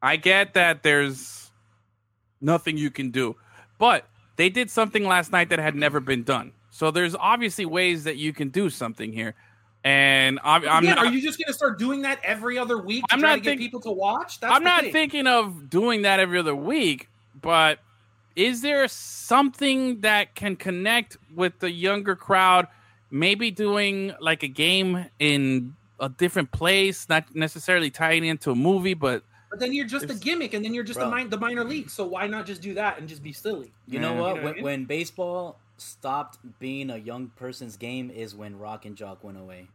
[0.00, 1.50] I get that there's
[2.40, 3.36] nothing you can do,
[3.78, 6.52] but they did something last night that had never been done.
[6.70, 9.34] So there's obviously ways that you can do something here.
[9.84, 13.04] And I'm, I'm not, are you just going to start doing that every other week
[13.06, 14.38] to I'm not to get think- people to watch?
[14.40, 14.92] That's I'm not thing.
[14.92, 17.08] thinking of doing that every other week,
[17.40, 17.78] but
[18.38, 22.68] is there something that can connect with the younger crowd?
[23.10, 28.94] Maybe doing like a game in a different place, not necessarily tying into a movie,
[28.94, 31.10] but But then you're just a gimmick, and then you're just Bro.
[31.10, 31.90] the, min- the minor league.
[31.90, 33.72] So why not just do that and just be silly?
[33.88, 34.00] You Yeah.
[34.02, 34.16] know what?
[34.16, 34.64] You know what I when, mean?
[34.64, 39.66] when baseball stopped being a young person's game is when Rock and Jock went away.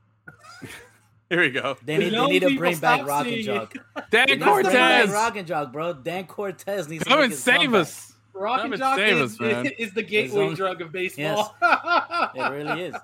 [1.29, 1.75] here we go.
[1.83, 3.73] They need, they need to bring back Rock and Jock.
[3.73, 5.93] Dan They need to bring Cortez, Rock and Jock, bro.
[5.93, 7.81] Dan Cortez needs to come make and save comeback.
[7.81, 8.12] us.
[8.33, 9.65] Rock Come and and Jock save is, us, man.
[9.77, 11.55] is the gateway own- drug of baseball.
[12.35, 12.95] It really is.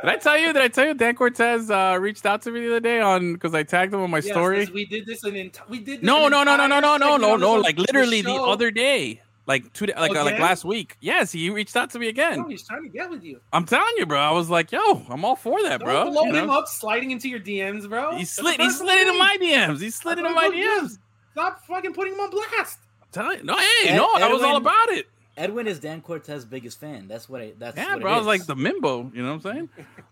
[0.00, 0.52] Did I tell you?
[0.52, 3.34] Did I tell you Dan Cortez uh, reached out to me the other day on
[3.34, 4.66] because I tagged him on my Yes, story?
[4.72, 6.96] we did this an enti- we did this No, an no, no, no, no, no,
[6.96, 7.54] no, no, no.
[7.56, 8.50] Like literally the show.
[8.50, 10.96] other day, like two, da- like uh, like last week.
[11.00, 12.40] Yes, he reached out to me again.
[12.44, 13.40] Oh, he's trying to get with you.
[13.52, 14.18] I'm telling you, bro.
[14.18, 16.10] I was like, yo, I'm all for that, Don't bro.
[16.10, 18.12] blow You him up, sliding into your DMs, bro.
[18.12, 18.60] He That's slid.
[18.60, 19.80] He slid into my DMs.
[19.80, 20.98] He slid into my DMs.
[21.32, 22.78] Stop fucking putting him on blast.
[23.16, 23.44] I'm telling you.
[23.44, 25.08] No, hey, Ed- no, I was all about it.
[25.36, 27.08] Edwin is Dan Cortez's biggest fan.
[27.08, 27.52] That's what I.
[27.58, 28.10] That's Yeah, what bro.
[28.12, 29.14] It I was like the Mimbo.
[29.14, 29.68] You know what I'm saying?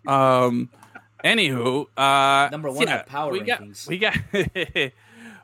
[0.07, 0.71] um.
[1.23, 3.87] Anywho, uh, Number one yeah, power we got, rankings.
[3.87, 4.17] we got,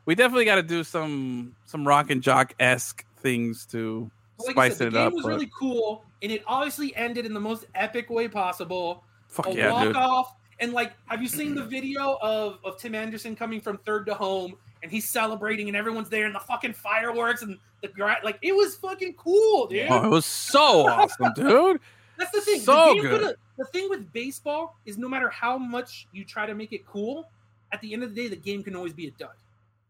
[0.07, 4.53] we definitely got to do some some rock and jock esque things to Like I
[4.53, 5.13] spice said, it the game up.
[5.13, 9.05] was but- really cool, and it obviously ended in the most epic way possible.
[9.29, 9.97] fuck a yeah, walk dude.
[9.97, 14.07] off, and like, have you seen the video of of Tim Anderson coming from third
[14.07, 14.55] to home,
[14.87, 17.91] and he's celebrating, and everyone's there, and the fucking fireworks, and the
[18.23, 19.89] like, it was fucking cool, dude.
[19.91, 21.81] Oh, it was so awesome, dude.
[22.17, 22.61] That's the thing.
[22.61, 23.37] So the good.
[23.59, 27.29] The thing with baseball is, no matter how much you try to make it cool,
[27.73, 29.31] at the end of the day, the game can always be a dud.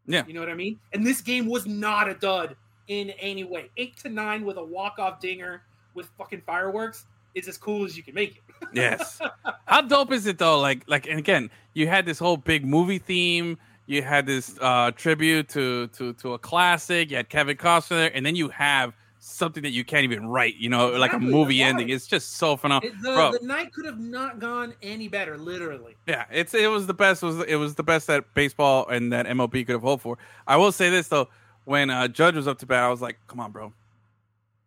[0.06, 0.24] Yeah.
[0.26, 0.78] you know what I mean.
[0.94, 2.56] And this game was not a dud
[2.88, 3.70] in any way.
[3.76, 7.96] Eight to nine with a walk off dinger with fucking fireworks is as cool as
[7.96, 8.68] you can make it.
[8.72, 9.20] Yes.
[9.66, 10.58] How dope is it though?
[10.60, 13.58] Like, like, and again, you had this whole big movie theme.
[13.86, 17.10] You had this uh tribute to to to a classic.
[17.10, 20.56] You had Kevin Costner and then you have something that you can't even write.
[20.56, 21.88] You know, like a movie ending.
[21.88, 23.32] It's just so phenomenal, It- the, bro.
[23.32, 25.96] the night could have not gone any better, literally.
[26.06, 27.22] Yeah, it's it was the best.
[27.22, 30.18] It was it was the best that baseball and that MLB could have hoped for.
[30.46, 31.28] I will say this though,
[31.64, 33.72] when uh, Judge was up to bat, I was like, "Come on, bro,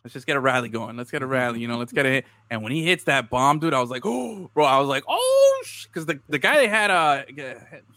[0.03, 0.97] let's just get a rally going.
[0.97, 1.59] Let's get a rally.
[1.59, 3.89] You know, let's get a hit." And when he hits that bomb, dude, I was
[3.89, 7.23] like, "Oh, bro!" I was like, "Oh," because the the guy they had, uh,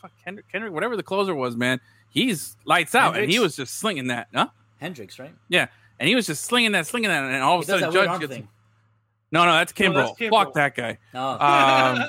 [0.00, 3.74] fuck Kendrick, Kendrick, whatever the closer was, man, he's lights out, and he was just
[3.78, 4.48] slinging that, huh?
[4.78, 5.34] Hendricks, right?
[5.48, 5.66] Yeah,
[6.00, 8.32] and he was just slinging that, slinging that, and all of a sudden, Judge gets.
[8.32, 8.48] thing.
[9.30, 10.14] No, no, that's No, Kimbrel.
[10.18, 10.98] that's Fuck that guy.
[11.14, 12.04] Oh, Um,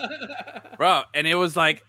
[0.77, 1.03] bro.
[1.13, 1.81] And it was like,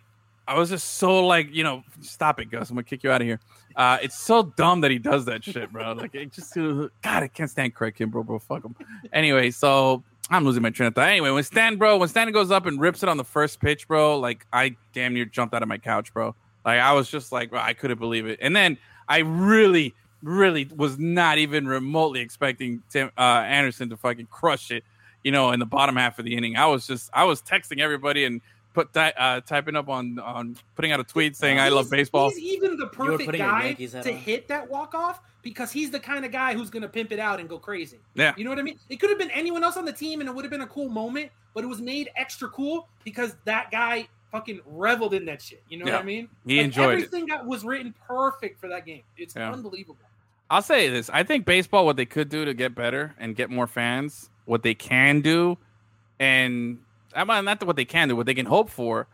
[0.46, 2.70] I was just so like, you know, stop it, Gus.
[2.70, 3.40] I'm gonna kick you out of here.
[3.76, 5.92] Uh, it's so dumb that he does that shit, bro.
[5.92, 8.38] Like, it just, God, I can't stand Craig Kimbrel, bro.
[8.38, 8.76] Fuck him.
[9.12, 11.08] Anyway, so I'm losing my train of thought.
[11.08, 13.88] Anyway, when Stan, bro, when Stan goes up and rips it on the first pitch,
[13.88, 16.34] bro, like I damn near jumped out of my couch, bro.
[16.64, 18.38] Like I was just like, bro, I couldn't believe it.
[18.42, 18.78] And then
[19.08, 24.84] I really, really was not even remotely expecting Tim uh, Anderson to fucking crush it
[25.24, 26.54] you know, in the bottom half of the inning.
[26.56, 28.40] I was just I was texting everybody and
[28.74, 32.28] put ty- uh, typing up on on putting out a tweet saying I love baseball.
[32.30, 34.04] He's even the perfect guy to on?
[34.16, 37.18] hit that walk off because he's the kind of guy who's going to pimp it
[37.18, 38.00] out and go crazy.
[38.14, 38.34] Yeah.
[38.36, 38.78] You know what I mean?
[38.90, 40.66] It could have been anyone else on the team and it would have been a
[40.66, 45.40] cool moment, but it was made extra cool because that guy fucking reveled in that
[45.40, 45.62] shit.
[45.68, 45.92] You know Yeah.
[45.94, 46.28] what I mean?
[46.44, 46.92] He enjoyed it.
[47.04, 49.02] everything that was written perfect for that game.
[49.16, 49.52] It's Yeah.
[49.52, 49.98] unbelievable.
[50.50, 53.48] I'll say this: I think baseball, what they could do to get better and get
[53.50, 55.56] more fans, what they can do,
[56.18, 56.78] and
[57.14, 59.06] I mean, not what they can do, what they can hope for,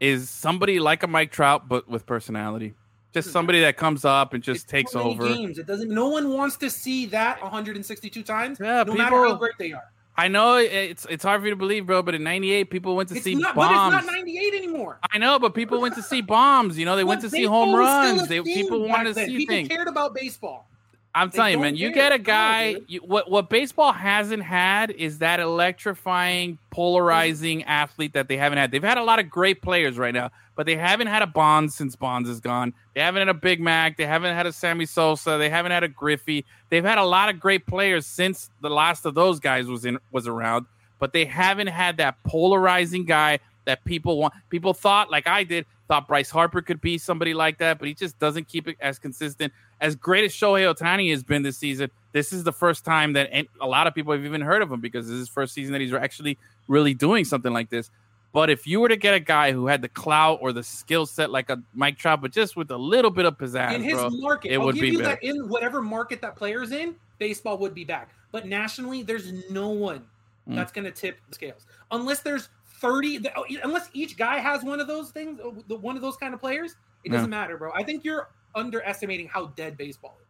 [0.00, 2.74] is somebody like a Mike Trout, but with personality.
[3.12, 3.32] Just hmm.
[3.32, 5.28] somebody that comes up and just It's takes over.
[5.28, 5.58] Games.
[5.58, 5.90] It doesn't.
[5.90, 8.58] No one wants to see that 162 times.
[8.60, 9.92] Yeah, no matter how great they are.
[10.14, 13.08] I know it's it's hard for you to believe, bro, but in '98, people went
[13.08, 13.54] to It's see not.
[13.54, 13.94] bombs.
[13.94, 14.98] But it's not 98 anymore.
[15.10, 16.78] I know, but people went to see bombs.
[16.78, 18.28] You know, they went to see home runs.
[18.28, 19.68] They people wanted to see People things.
[19.68, 20.68] cared about baseball.
[21.14, 21.76] I'm They telling you, man.
[21.76, 22.76] You get a guy.
[22.86, 28.70] You, what what baseball hasn't had is that electrifying, polarizing athlete that they haven't had.
[28.70, 31.74] They've had a lot of great players right now, but they haven't had a Bonds
[31.74, 32.72] since Bonds is gone.
[32.94, 33.98] They haven't had a Big Mac.
[33.98, 35.36] They haven't had a Sammy Sosa.
[35.38, 36.46] They haven't had a Griffey.
[36.70, 39.98] They've had a lot of great players since the last of those guys was in
[40.10, 40.64] was around,
[40.98, 44.34] but they haven't had that polarizing guy that people want.
[44.50, 47.94] People thought, like I did, thought Bryce Harper could be somebody like that, but he
[47.94, 49.52] just doesn't keep it as consistent.
[49.80, 53.30] As great as Shohei Ohtani has been this season, this is the first time that
[53.60, 55.72] a lot of people have even heard of him because this is his first season
[55.72, 56.38] that he's actually
[56.68, 57.90] really doing something like this.
[58.32, 61.04] But if you were to get a guy who had the clout or the skill
[61.04, 63.94] set like a Mike Trout, but just with a little bit of pizzazz, in his
[63.94, 65.10] bro, market, it I'll would give be you better.
[65.20, 68.10] that in whatever market that player's in, baseball would be back.
[68.30, 70.04] But nationally, there's no one
[70.48, 70.56] Mm.
[70.56, 72.48] that's going to tip the scales unless there's
[72.82, 73.20] 30.
[73.36, 76.40] oh, Unless each guy has one of those things, uh, one of those kind of
[76.40, 77.72] players, it doesn't matter, bro.
[77.74, 80.26] I think you're underestimating how dead baseball is.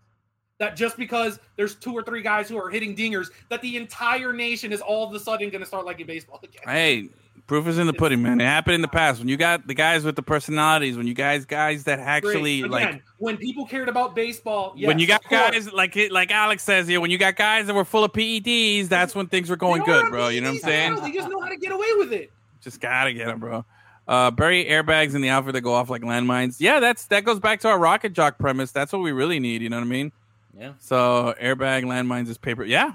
[0.58, 4.32] That just because there's two or three guys who are hitting dingers, that the entire
[4.32, 6.62] nation is all of a sudden going to start liking baseball again.
[6.64, 7.08] Hey,
[7.48, 8.40] proof is in the pudding, man.
[8.40, 11.14] It happened in the past when you got the guys with the personalities, when you
[11.14, 12.70] guys guys that actually Great.
[12.70, 16.86] like when people cared about baseball, yes, when you got guys like like Alex says
[16.86, 19.82] here, when you got guys that were full of PEDs, that's when things were going
[19.82, 20.28] good, bro.
[20.28, 20.94] You know what I'm saying?
[20.96, 22.30] They just know how to get away with it.
[22.62, 23.64] Just gotta get them, bro.
[24.08, 26.56] Uh, bury airbags in the outfit that go off like landmines.
[26.58, 28.72] Yeah, that's that goes back to our rocket jock premise.
[28.72, 29.62] That's what we really need.
[29.62, 30.12] You know what I mean?
[30.58, 30.72] Yeah.
[30.78, 32.64] So airbag landmines is paper.
[32.64, 32.94] Yeah,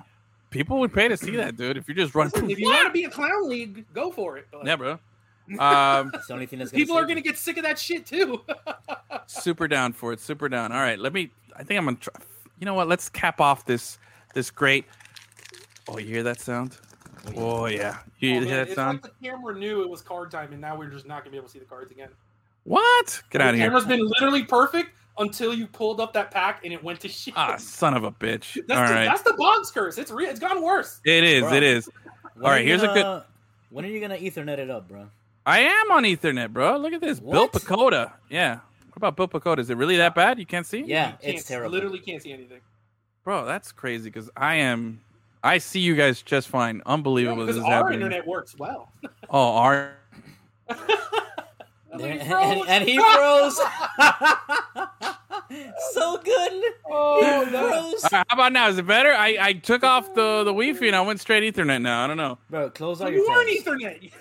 [0.49, 1.78] people would pay to see that, dude.
[1.78, 4.47] If you're just running, If you want to be a clown league, go for it.
[4.51, 4.91] But yeah, bro.
[4.91, 4.99] Um,
[6.11, 8.05] That's the only thing that's gonna people are going to get sick of that shit
[8.05, 8.41] too.
[9.28, 10.20] super down for it.
[10.20, 10.72] Super down.
[10.72, 11.32] All right, let me.
[11.55, 12.13] I think I'm gonna try.
[12.59, 12.88] You know what?
[12.88, 13.97] Let's cap off this
[14.34, 14.86] this great.
[15.88, 16.78] Oh, you hear that sound?
[17.36, 19.03] Oh yeah, you Oh, hear that it's sound?
[19.03, 21.32] like the camera knew it was card time, and now we're just not going to
[21.32, 22.09] be able to see the cards again.
[22.63, 23.22] What?
[23.30, 23.68] Get out of the here!
[23.70, 27.34] camera's been literally perfect until you pulled up that pack and it went to shit.
[27.38, 28.57] Ah, son of a bitch!
[28.68, 29.97] that's, All the, right, that's the box curse.
[29.97, 30.30] It's real.
[30.30, 30.99] It's gone worse.
[31.05, 31.41] it is.
[31.43, 31.53] Bro.
[31.53, 31.89] It is.
[32.36, 33.24] When All are right, you here's a good-
[33.70, 35.09] When are you gonna Ethernet it up, bro?
[35.45, 36.78] I am on Ethernet, bro.
[36.78, 37.20] Look at this.
[37.20, 37.53] Bill What?
[37.53, 38.11] Pecota.
[38.30, 38.59] Yeah.
[38.89, 39.59] What about Bill Pecota?
[39.59, 40.39] Is it really that bad?
[40.39, 40.82] You can't see?
[40.86, 41.72] Yeah, Can't- it's terrible.
[41.72, 42.59] Literally can't see anything.
[43.24, 45.01] Bro, that's crazy because I am.
[45.44, 46.82] I see you guys just fine.
[46.86, 47.44] Unbelievable.
[47.46, 48.02] Because this is our happening.
[48.02, 48.92] internet works well.
[49.30, 49.98] Oh, our.
[50.70, 50.80] and,
[52.02, 52.66] He and- froze.
[52.70, 53.58] and he froze.
[55.94, 56.64] so good.
[56.90, 57.70] Oh, He no.
[57.70, 58.04] froze.
[58.12, 58.68] How about now?
[58.70, 59.14] Is it better?
[59.14, 62.04] I, I took off the, the Wi-Fi and I went straight Ethernet now.
[62.04, 62.38] I don't know.
[62.50, 63.50] Bro, close all your You aren't.
[63.50, 64.12] Ethernet.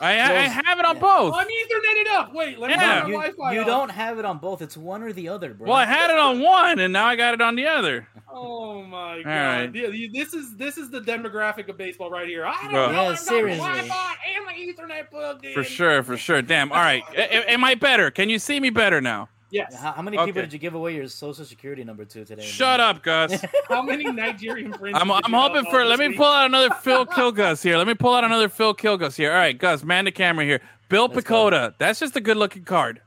[0.00, 1.02] I, I, I have it on yeah.
[1.02, 1.34] both.
[1.34, 2.32] I'm Ethernet it up.
[2.32, 3.00] Wait, let me Yeah.
[3.02, 3.66] turn You, my Wi-Fi you off.
[3.66, 4.62] don't have it on both.
[4.62, 5.68] It's one or the other, bro.
[5.68, 8.08] Well, I had it on one and now I got it on the other.
[8.32, 9.26] Oh my god!
[9.28, 9.74] right.
[9.74, 12.46] Yeah, you- this is this is the demographic of baseball right here.
[12.46, 12.92] I don't Bro.
[12.92, 13.10] know.
[13.10, 13.58] Yeah, seriously.
[13.58, 15.52] Wi-Fi and my Ethernet plugged in.
[15.52, 16.40] For sure, for sure.
[16.40, 16.72] Damn.
[16.72, 17.02] All right.
[17.16, 18.10] A- a- am I better?
[18.10, 19.28] Can you see me better now?
[19.50, 19.74] Yes.
[19.74, 22.42] How, how many people did you give away your social security number to today?
[22.42, 23.44] Shut up, Gus.
[23.68, 24.96] How many Nigerian friends?
[25.00, 25.84] I'm, did I'm you hoping for.
[25.84, 26.16] Let this me week?
[26.18, 27.76] pull out another Phil Kilgus here.
[27.76, 29.32] Let me pull out another Phil Kilgus here.
[29.32, 30.60] All right, Gus, man the camera here.
[30.88, 31.72] Bill Let's go.
[31.78, 33.00] That's just a good looking card.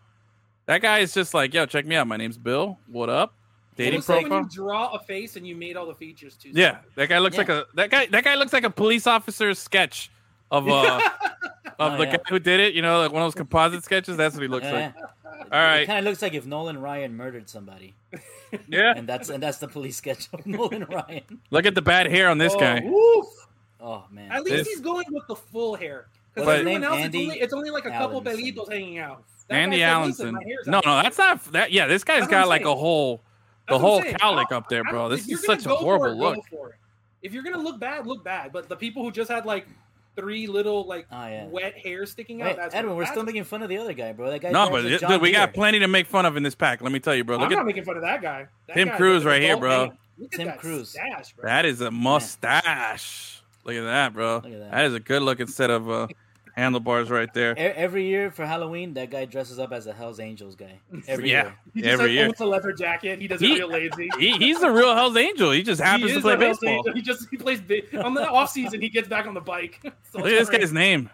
[0.65, 2.07] That guy is just like, yo, check me out.
[2.07, 2.77] My name's Bill.
[2.87, 3.35] What up?
[3.75, 4.41] Dating looks when profile.
[4.43, 6.51] you draw a face and you made all the features too.
[6.53, 7.41] Yeah, that guy looks Yeah.
[7.41, 8.05] like a that guy.
[8.05, 10.11] That guy looks like a police officer's sketch
[10.51, 10.99] of uh
[11.79, 12.17] of Oh, the yeah.
[12.17, 12.73] guy who did it.
[12.73, 14.15] You know, like one of those composite sketches.
[14.17, 14.93] That's what he looks like.
[14.95, 15.81] All right.
[15.81, 17.95] It kind of looks like if Nolan Ryan murdered somebody,
[18.67, 18.93] Yeah.
[18.95, 21.41] and that's and that's the police sketch of Nolan Ryan.
[21.51, 22.81] Look at the bad hair on this Oh, guy.
[22.83, 23.25] woof.
[23.81, 26.07] Oh man, At least This- he's going with the full hair.
[26.33, 26.83] Because everyone name?
[26.83, 28.53] else, Andy it's, only, it's only like a couple Allanson.
[28.55, 29.23] pelitos hanging out.
[29.49, 30.67] That Andy guy said, "Listen, Allanson.
[30.67, 31.71] No, no, that's not that.
[31.71, 33.17] Yeah, this guy's That's what got I'm like a whole,
[33.67, 34.15] the That's whole saying.
[34.15, 35.09] cowlick up there, bro.
[35.09, 36.47] This is such a go for horrible it, look.
[36.49, 36.75] for it.
[37.21, 38.51] If you're gonna look bad, look bad.
[38.51, 39.67] But the people who just had like
[40.15, 41.45] three little like Oh, yeah.
[41.47, 43.93] wet hairs sticking out, Wait, that's Edwin, we're that's- still making fun of the other
[43.93, 44.29] guy, bro.
[44.29, 44.51] That guy.
[44.51, 46.81] No, but it- dude, we got plenty to make fun of in this pack.
[46.81, 47.35] Let me tell you, bro.
[47.35, 48.47] I'm Look not at making fun of that guy.
[48.67, 49.87] That Tim guy's Crews right here, bro.
[49.87, 49.97] man.
[50.19, 50.89] Look Tim at that Crews.
[50.89, 51.45] stash, bro.
[51.49, 53.41] that is a mustache.
[53.63, 54.35] Look at that, bro.
[54.35, 54.71] Look at that.
[54.71, 56.07] That is a good looking set of uh,
[56.53, 57.51] handlebars right there.
[57.53, 60.79] E- Every year for Halloween, that guy dresses up as a Hell's Angels guy.
[61.07, 61.43] Every Yeah.
[61.43, 61.55] year.
[61.73, 62.25] He just every like, year.
[62.27, 63.19] owns a leather jacket.
[63.19, 64.09] He doesn't He- feel lazy.
[64.17, 65.51] He, he's the real Hell's Angel.
[65.51, 66.83] He just happens He to play baseball.
[66.93, 68.81] He just he plays ba- on the off season.
[68.81, 69.79] He gets back on the bike.
[70.11, 70.61] So Look at this great.
[70.61, 71.09] guy's name.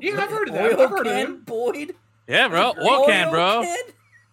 [0.00, 0.72] Yeah, I've heard of that.
[0.72, 1.40] Oil I've heard of can him.
[1.44, 1.94] Boyd.
[2.28, 2.74] Yeah, bro.
[2.80, 3.62] Oil can, bro.
[3.62, 3.76] can?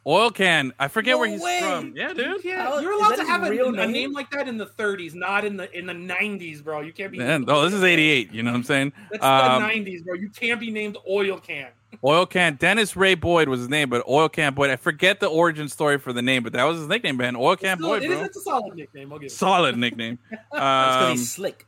[0.08, 0.74] Oil can.
[0.80, 1.60] I forget No where he's way.
[1.62, 1.94] from.
[1.96, 2.44] Yeah, dude.
[2.44, 3.92] Yeah, you're allowed to have a, real a name?
[3.92, 6.82] name like that in the 30s, not in the in the 90s, bro.
[6.82, 7.20] You can't be.
[7.20, 8.32] Man, oh, this is '88.
[8.32, 8.94] You know what I'm saying?
[9.12, 10.16] That's Um, the 90s, bro.
[10.16, 11.68] You can't be named Oil Can.
[12.04, 14.72] Oil Can Dennis Ray Boyd was his name, but Oil Can Boyd.
[14.72, 17.36] I forget the origin story for the name, but that was his nickname, man.
[17.36, 18.26] Oil Can Still, Boyd, it is, bro.
[18.26, 19.14] it's a solid nickname.
[19.14, 19.32] I'll give it.
[19.32, 20.18] Solid nickname.
[20.32, 21.68] That's because Um, he's slick.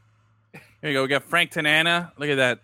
[0.81, 1.03] here you go.
[1.03, 2.11] We got Frank Tanana.
[2.17, 2.59] Look at that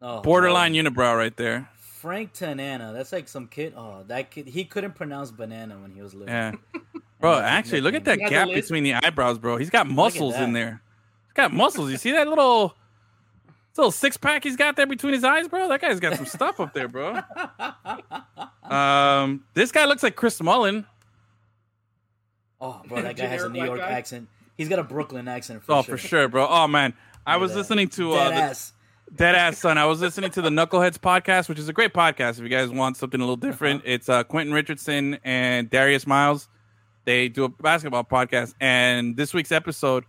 [0.00, 0.82] Oh, borderline bro.
[0.90, 1.68] unibrow right there.
[2.02, 2.92] Frank Tanana.
[2.92, 3.74] That's like some kid.
[3.76, 4.48] Oh, that kid.
[4.48, 6.34] He couldn't pronounce banana when he was little.
[6.34, 6.54] Yeah,
[7.20, 7.38] bro.
[7.38, 9.56] Actually, look at that He has a gap between the eyebrows, bro.
[9.56, 10.82] He's got muscles in there.
[11.26, 11.92] He's got muscles.
[11.92, 12.74] You see that little,
[13.76, 15.68] little six pack he's got there between his eyes, bro?
[15.68, 17.20] That guy's got some stuff up there, bro.
[18.62, 20.86] Um, this guy looks like Chris Mullin.
[22.58, 23.90] Oh, bro, that guy has a New York guy?
[23.90, 24.28] accent.
[24.56, 25.62] He's got a Brooklyn accent.
[25.62, 25.98] For oh, sure.
[25.98, 26.46] for sure, bro.
[26.48, 26.94] Oh man,
[27.26, 27.58] I was that.
[27.58, 28.72] listening to uh, the, ass.
[29.14, 29.76] Dead ass son.
[29.76, 32.38] I was listening to the Knuckleheads podcast, which is a great podcast.
[32.38, 33.92] If you guys want something a little different, Uh-huh.
[33.92, 36.48] it's uh, Quentin Richardson and Darius Miles.
[37.04, 40.04] They do a basketball podcast, and this week's episode,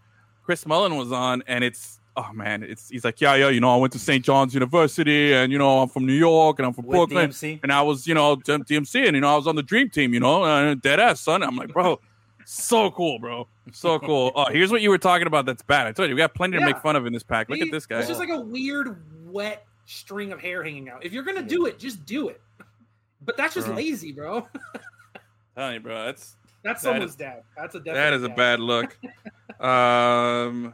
[0.45, 3.73] Chris Mullin was on, and it's oh man, it's he's like, yeah, yeah, you know,
[3.73, 4.23] I went to St.
[4.23, 7.59] John's University, and you know, I'm from New York, and I'm from With Brooklyn, DMC?
[7.63, 10.13] and I was, you know, DMC, and you know, I was on the Dream Team,
[10.13, 11.43] you know, uh, dead ass son.
[11.43, 11.99] I'm like, bro.
[12.45, 13.47] So cool, bro.
[13.71, 14.31] So cool.
[14.35, 15.45] Oh, here's what you were talking about.
[15.45, 15.87] That's bad.
[15.87, 16.65] I told you we got plenty to Yeah.
[16.67, 17.49] make fun of in this pack.
[17.49, 17.99] Look He- at this guy.
[17.99, 21.03] It's just like a weird, wet string of hair hanging out.
[21.05, 22.41] If you're gonna do it, just do it.
[23.21, 23.75] But that's just Bro.
[23.77, 24.47] lazy, bro.
[25.57, 26.05] you, bro.
[26.05, 27.43] That's That's That someone's is- dad.
[27.57, 28.97] That's a That is a bad look.
[29.59, 30.73] um,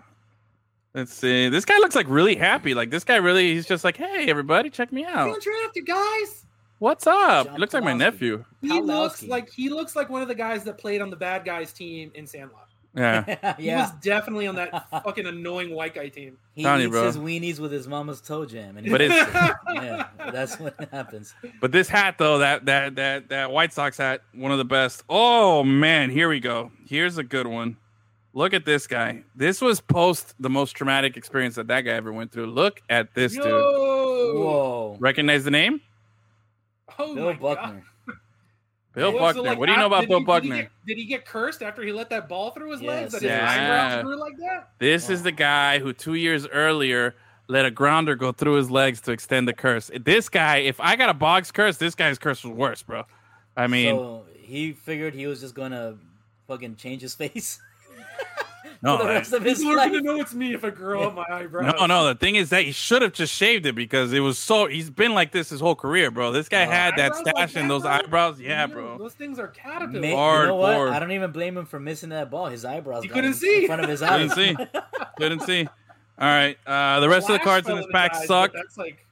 [0.93, 1.49] let's see.
[1.49, 2.73] This guy looks like really happy.
[2.73, 5.31] Like this guy really, he's just like, hey, everybody, check me out.
[5.31, 6.45] Contracted, guys.
[6.79, 7.45] What's up?
[7.47, 8.45] John He looks like my nephew.
[8.61, 8.85] He Pawlowski.
[8.87, 11.73] looks like he looks like one of the guys that played on the bad guys
[11.73, 12.67] team in Sandlot.
[12.95, 13.55] Yeah.
[13.59, 13.81] He yeah.
[13.81, 16.37] was definitely on that fucking annoying white guy team.
[16.55, 17.05] He Telling eats bro.
[17.05, 19.29] his weenies with his mama's toe jam, and But it's-
[19.73, 21.35] yeah, that's what happens.
[21.61, 25.03] but this hat though, that that that that White Sox hat, one of the best.
[25.09, 26.71] Oh man, here we go.
[26.87, 27.77] Here's a good one.
[28.33, 29.23] Look at this guy.
[29.35, 32.45] This was post the most traumatic experience that that guy ever went through.
[32.47, 33.43] Look at this dude.
[33.45, 35.81] Whoa, Recognize the name?
[36.99, 37.83] Oh Bill my Buckner.
[38.93, 39.17] Bill God.
[39.17, 39.41] So, Buckner.
[39.43, 40.49] like, what do you know about did Bill he- Buckner?
[40.49, 43.13] Did he, get, did he get cursed after he let that ball through his legs?
[43.13, 44.69] Yes, That his grew like that?
[44.79, 45.23] This is oh.
[45.23, 47.15] the guy who two years earlier
[47.47, 49.89] let a grounder go through his legs to extend the curse.
[49.99, 53.05] This guy, if I got a box curse, this guy's curse was worse, bro.
[53.57, 55.97] I mean, so he figured he was just gonna
[56.47, 57.59] fucking change his face.
[58.83, 59.91] No, for the I- of his People are life.
[59.91, 61.73] gonna know it's me if I grow up my eyebrows.
[61.77, 62.07] No, no.
[62.07, 64.67] The thing is that he should have just shaved it because it was so.
[64.67, 66.31] He's been like this his whole career, bro.
[66.31, 66.69] This guy Oh.
[66.69, 67.91] had that stash like and those bro?
[67.91, 68.39] eyebrows.
[68.39, 68.97] Yeah, bro.
[68.97, 70.01] Those things are caterpillars.
[70.01, 70.77] May- you know what?
[70.77, 70.91] Hardcore.
[70.91, 72.45] I don't even blame him for missing that ball.
[72.45, 73.03] His eyebrows.
[73.03, 73.61] He couldn't see.
[73.63, 74.33] in front of his eyes.
[74.33, 74.65] Couldn't see.
[75.17, 75.67] Couldn't see.
[76.17, 76.57] All right.
[76.65, 78.53] Uh, the rest of the cards in this pack eyes, suck.
[78.53, 79.05] That's like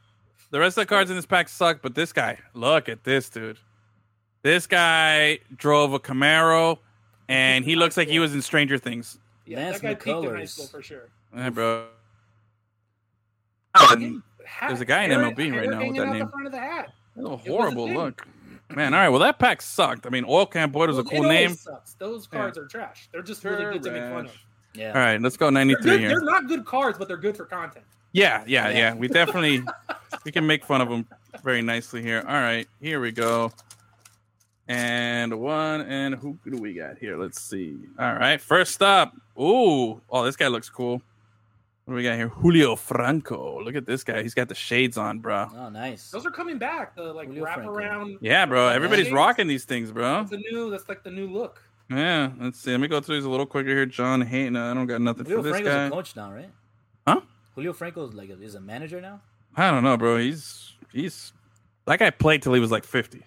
[0.51, 3.27] The rest of the cards in this pack suck, but this guy, look at this
[3.29, 3.59] dude.
[4.43, 6.77] This guy drove a Camaro,
[7.27, 9.19] and he looks like he was in Stranger Things.
[9.47, 11.09] Yeah, Lance that guy peaked in high school for sure.
[11.35, 11.85] Yeah, bro.
[13.75, 16.25] Um, hat- There's a guy in hair- MLB right hair now with that name.
[16.25, 16.91] The front of the hat.
[17.15, 17.95] A was a horrible thing.
[17.97, 18.27] look.
[18.75, 19.09] Man, all right.
[19.09, 20.05] Well, that pack sucked.
[20.05, 21.53] I mean, Oil Can Boyd was a cool it name.
[21.53, 21.93] Sucks.
[21.93, 23.07] Those cards are trash.
[23.11, 24.35] They're just really good to make fun of.
[24.73, 24.89] Yeah.
[24.89, 26.09] All right, let's go They're, 93 here.
[26.09, 27.85] they're not good cards, but they're good for content.
[28.11, 28.93] Yeah, yeah, yeah.
[28.93, 29.63] We definitely
[30.25, 31.07] we can make fun of them
[31.43, 32.23] very nicely here.
[32.27, 33.51] All right, here we go.
[34.67, 37.17] And one and who do we got here?
[37.17, 37.77] Let's see.
[37.97, 39.15] All right, first up.
[39.39, 41.01] Ooh, oh, this guy looks cool.
[41.85, 42.27] What do we got here?
[42.27, 43.63] Julio Franco.
[43.63, 44.21] Look at this guy.
[44.21, 45.47] He's got the shades on, bro.
[45.55, 46.11] Oh, nice.
[46.11, 46.97] Those are coming back.
[46.97, 47.73] The like Julio wrap Franco.
[47.73, 48.17] around.
[48.19, 48.67] Yeah, bro.
[48.67, 49.15] Everybody's Shades?
[49.15, 50.15] rocking these things, bro.
[50.15, 50.69] That's the new.
[50.69, 51.61] That's like the new look.
[51.89, 52.31] Yeah.
[52.41, 52.71] Let's see.
[52.71, 53.85] Let me go through these a little quicker here.
[53.85, 54.57] John Hayton.
[54.57, 55.85] I don't got nothing Julio for this Franco's guy.
[55.85, 56.49] a coach now, right?
[57.07, 57.21] Huh?
[57.55, 59.21] Julio Franco's like a, is a manager now.
[59.55, 60.17] I don't know, bro.
[60.17, 61.31] He's he's
[61.85, 63.23] that guy played till he was like fifty.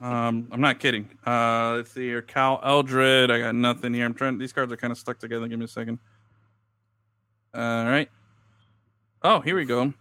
[0.00, 1.08] Um, I'm not kidding.
[1.26, 2.22] Uh, let's see here.
[2.22, 3.30] Cal Eldred.
[3.30, 4.04] I got nothing here.
[4.04, 4.38] I'm trying.
[4.38, 5.48] These cards are kind of stuck together.
[5.48, 5.98] Give me a second.
[7.54, 8.08] All right.
[9.22, 9.92] Oh, here we go.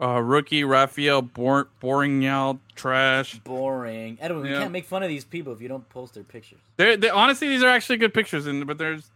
[0.00, 3.38] Uh, rookie Rafael Bor- Boringal, trash.
[3.40, 4.16] Boring.
[4.20, 4.60] Edwin, we Yeah.
[4.60, 6.60] can't make fun of these people if you don't post their pictures.
[6.76, 9.10] They're, they honestly, these are actually good pictures, and but there's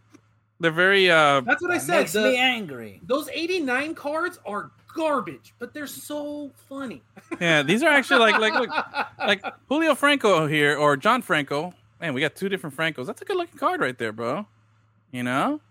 [0.59, 1.99] they're very uh That's what I said.
[1.99, 2.99] makes the- me angry.
[3.03, 7.01] those 89 cards are garbage, but they're so funny.
[7.39, 7.63] yeah.
[7.63, 8.69] These are actually like like look
[9.19, 11.73] like Julio Franco here or John Franco.
[12.01, 13.05] Man, we got two different Francos.
[13.05, 14.45] That's a good looking card right there, bro.
[15.11, 15.61] You know,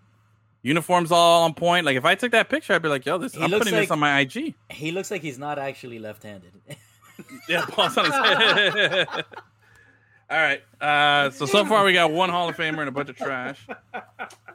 [0.63, 1.85] uniforms all on point.
[1.85, 3.35] Like if I took that picture, I'd be like, yo, this.
[3.35, 4.55] He I'm putting this on my IG.
[4.71, 6.53] He looks like he's not actually left-handed.
[7.47, 9.25] Yeah, pause on his head.
[10.29, 10.63] All right.
[10.81, 13.67] Uh, so so far we got one Hall of Famer and a bunch of trash.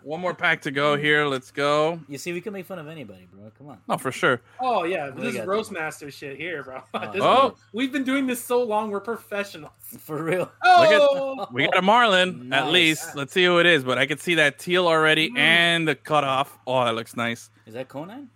[0.03, 1.27] One more pack to go here.
[1.27, 2.01] Let's go.
[2.09, 3.51] you see, we can make fun of anybody, bro.
[3.59, 3.79] Come on.
[3.89, 4.41] No, for sure.
[4.61, 5.47] Oh yeah, we this is got?
[5.47, 6.83] roast master shit here, bro.
[6.95, 6.99] Oh.
[7.13, 7.57] This- Oh.
[7.73, 9.73] we've been doing this so long, we're professionals.
[9.99, 10.39] For real.
[10.41, 13.15] Look Oh, at we got a Marlin at least.
[13.15, 13.85] Let's see who it is.
[13.85, 16.59] But I can see that teal already and the cutoff.
[16.67, 17.51] Oh, that looks nice.
[17.67, 18.29] Is that Conine?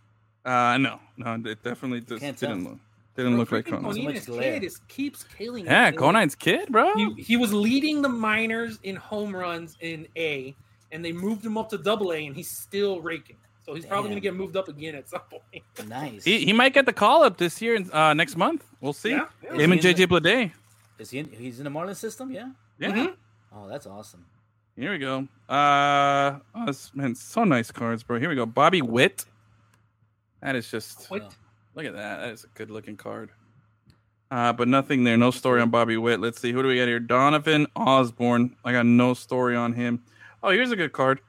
[0.44, 2.72] Uh, no, no, it definitely just Can't didn't tell.
[2.72, 2.80] look
[3.16, 3.94] didn't look like Freaking Conine.
[3.94, 5.66] So much Conine's kid is keeps killing.
[5.66, 5.96] Yeah, it.
[5.96, 6.94] Conine's kid, bro.
[6.94, 10.54] He, he was leading the minors in home runs in A,
[10.90, 13.36] and they moved him up to Double A, and he's still raking.
[13.64, 15.62] So he's probably gonna get moved up again at some point.
[15.88, 16.24] Nice.
[16.24, 18.64] He, he might get the call up this year, uh, next month.
[18.80, 19.10] We'll see.
[19.10, 19.54] Yeah, yeah.
[19.54, 20.52] Him and JJ in Blade.
[20.98, 21.18] Is he?
[21.18, 22.30] In, he's in the Marlin system?
[22.30, 22.50] Yeah.
[22.78, 22.92] Yeah.
[22.92, 23.14] Mhm.
[23.54, 24.24] Oh, that's awesome.
[24.76, 25.28] Here we go.
[25.48, 28.18] Uh, oh, this, man, so nice cards, bro.
[28.18, 28.46] Here we go.
[28.46, 29.26] Bobby Witt.
[30.40, 31.34] That is just What?
[31.74, 32.20] Look at that.
[32.20, 33.30] That is a good looking card.
[34.30, 35.16] Uh, but nothing there.
[35.16, 36.18] No story on Bobby Witt.
[36.20, 36.52] Let's see.
[36.52, 36.98] Who do we got here?
[37.00, 38.56] Donovan Osborne.
[38.64, 40.02] I got no story on him.
[40.42, 41.20] Oh, here's a good card.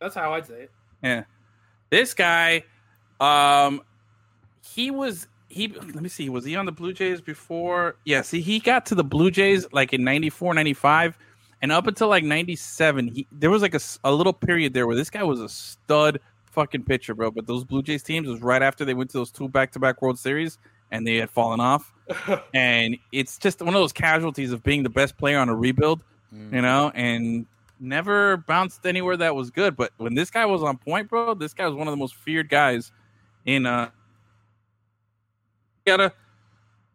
[0.00, 0.70] That's how I'd say it.
[1.02, 1.24] Yeah.
[1.90, 2.62] This guy,
[3.20, 3.82] um,
[4.62, 5.68] he was he.
[5.68, 6.28] Let me see.
[6.28, 7.96] Was he on the Blue Jays before?
[8.04, 8.22] Yeah.
[8.22, 11.18] See, he got to the Blue Jays like in 94, 95,
[11.62, 13.74] and up until like ninety seven, he there was like
[14.04, 17.30] a little period there where this guy was a stud fucking pitcher, bro.
[17.30, 19.78] But those Blue Jays teams was right after they went to those two back to
[19.78, 20.58] back World Series,
[20.90, 21.92] and they had fallen off.
[22.54, 26.04] and it's just one of those casualties of being the best player on a rebuild,
[26.32, 27.46] you know, and
[27.80, 29.76] never bounced anywhere that was good.
[29.76, 32.14] But when this guy was on point, bro, this guy was one of the most
[32.14, 32.92] feared guys
[33.46, 33.90] in uh
[35.88, 36.12] we got a,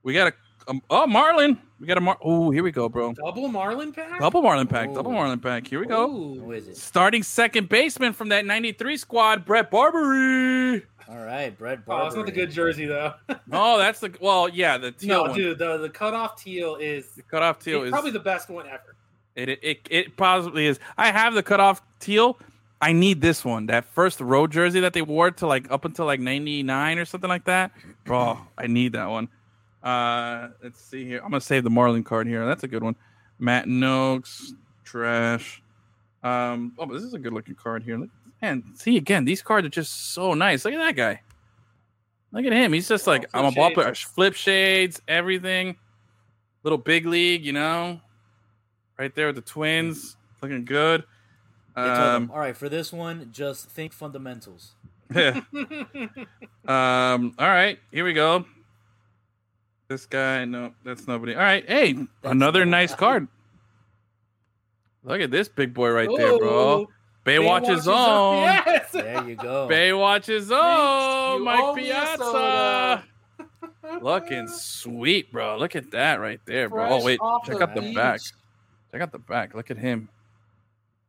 [0.04, 0.34] we gotta
[0.68, 1.58] um, oh Marlin.
[1.80, 3.14] We got a Mar oh here we go, bro.
[3.14, 4.20] Double Marlin pack.
[4.20, 4.96] Double Marlin pack, Oh.
[4.96, 5.68] double Marlin pack.
[5.68, 6.10] Here we go.
[6.10, 6.52] Who Ooh.
[6.52, 6.78] it?
[6.78, 10.84] Starting second baseman from that 93 squad, Brett Barberie.
[11.10, 12.08] All right, Brett Oh, Barber.
[12.08, 13.14] it's not the good jersey though.
[13.52, 15.34] Oh, that's the well, yeah, the teal no, one.
[15.34, 18.96] dude, the the cutoff teal is The cutoff teal is probably the best one ever.
[19.36, 20.80] It, it it it possibly is.
[20.98, 22.38] I have the cutoff teal.
[22.84, 23.68] I need this one.
[23.68, 27.30] That first road jersey that they wore to like up until like '99 or something
[27.30, 27.72] like that.
[28.04, 29.30] Bro, I need that one.
[29.82, 31.20] Uh, let's see here.
[31.24, 32.46] I'm gonna save the Marlin card here.
[32.46, 32.96] That's a good one.
[33.40, 34.52] Matt Nokes,
[34.84, 35.62] trash.
[36.24, 37.98] Um, oh, but this is a good looking card here.
[37.98, 38.10] Look,
[38.42, 40.66] man, see again, these cards are just so nice.
[40.66, 41.22] Look at that guy.
[42.34, 42.74] Look at him.
[42.74, 43.76] He's just like Oh, I'm a ball shades.
[43.76, 43.96] player.
[43.96, 45.78] Flip shades, everything.
[46.64, 48.02] Little big league, you know.
[49.00, 51.06] Right there with the twins, looking good.
[51.76, 54.76] They told Um, all right, for this one, just think fundamentals.
[55.16, 55.42] yeah.
[56.66, 57.34] um.
[57.38, 58.46] All right, here we go.
[59.88, 61.36] This guy, no, that's nobody.
[61.36, 63.28] All right, hey, another nice card.
[65.04, 66.88] Look at this big boy right there, bro.
[67.26, 68.66] Baywatch, Baywatch's Baywatch's up.
[68.66, 68.92] Yes.
[68.92, 69.68] There you go.
[69.70, 71.44] Baywatch is on.
[71.44, 72.24] Mike owe Piazza.
[72.24, 73.04] soda.
[74.02, 75.58] Looking sweet, bro.
[75.58, 76.88] Look at that right there, bro.
[76.88, 78.20] Fresh oh wait, off check the out the back.
[78.92, 79.54] Check out the back.
[79.54, 80.10] Look at him,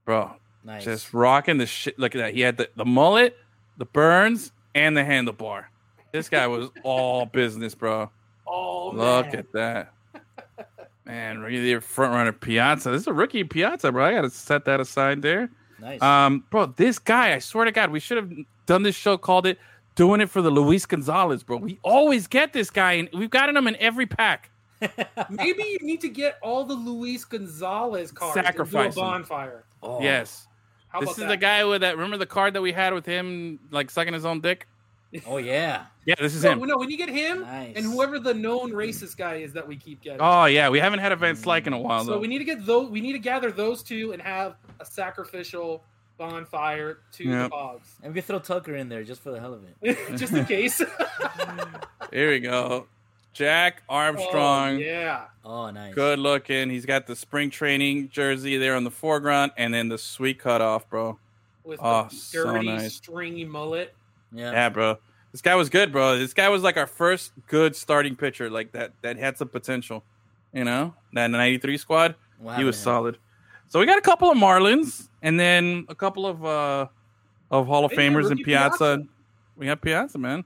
[0.05, 0.33] bro.
[0.65, 0.85] Nice.
[0.85, 1.99] Just rocking the shit.
[1.99, 2.35] Look at that.
[2.35, 3.37] He had the, the mullet,
[3.77, 5.67] the burns, and the handlebar.
[6.13, 8.11] This guy was all business, bro.
[8.47, 9.35] Oh, Look man.
[9.37, 9.93] at that.
[11.07, 12.91] Man, really front runner Piazza.
[12.91, 14.05] This is a rookie Piazza, bro.
[14.07, 15.51] I gotta set that aside there.
[15.79, 16.01] nice.
[16.01, 18.33] Um, bro, this guy, I swear to God, we should have
[18.65, 19.59] done this show, called it
[19.97, 21.59] Doing It for the Luis Gonzalez, bro.
[21.59, 24.51] We always get this guy, and we've gotten him in every pack.
[25.31, 29.65] Maybe you need to get all the Luis Gonzalez cards and do a bonfire.
[29.83, 30.47] oh, Yes.
[30.95, 31.29] How this about is that?
[31.29, 31.97] the guy with that.
[31.97, 34.67] Remember the card that we had with him, like sucking his own dick?
[35.27, 35.87] Oh yeah.
[36.07, 36.61] Yeah, this is No, him.
[36.61, 37.75] no, when you get him Nice.
[37.77, 40.21] and whoever the known racist guy is that we keep getting.
[40.21, 42.19] Oh yeah, we haven't had a Van Slyke in a while so though.
[42.19, 42.91] we need to get those.
[42.91, 45.83] We need to gather those two and have a sacrificial
[46.19, 47.43] bonfire to Yep.
[47.45, 49.99] the Boggs, And we can throw Tucker in there just for the hell of it.
[50.17, 50.81] just in case.
[52.13, 52.87] Here we go.
[53.33, 55.25] Jack oh, Armstrong, Oh, yeah.
[55.45, 55.95] Oh, nice.
[55.95, 56.71] good looking.
[56.71, 60.89] He's got the spring training jersey there on the foreground, and then the sweet cutoff,
[60.89, 61.19] bro.
[61.65, 62.95] With Oh, the so dirty, nice.
[62.95, 63.95] stringy mullet.
[64.33, 64.53] Yeah.
[64.53, 64.99] Yeah, bro.
[65.33, 66.17] This guy was good, bro.
[66.19, 70.03] This guy was like our first good starting pitcher, like that that had some potential.
[70.53, 72.85] You know, that '93 squad, What he was to him?
[72.85, 73.19] solid.
[73.69, 76.87] So we got a couple of Marlins, and then a couple of uh
[77.51, 78.79] of Hall of Hey, Famers and rookie Piazza.
[78.79, 79.07] Piazza.
[79.57, 80.45] We have Piazza, man.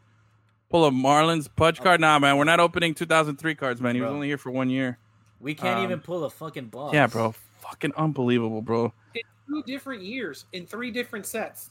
[0.71, 2.01] Pull a Marlins pudge card.
[2.01, 3.95] Nah, man, we're not opening 2003 cards, man.
[3.95, 4.14] He was Bro.
[4.16, 4.99] only here for one year.
[5.41, 6.95] We can't Um, even pull a fucking box.
[6.95, 7.35] Yeah, bro.
[7.61, 8.93] Fucking unbelievable, bro.
[9.14, 11.71] In two different years, in three different sets.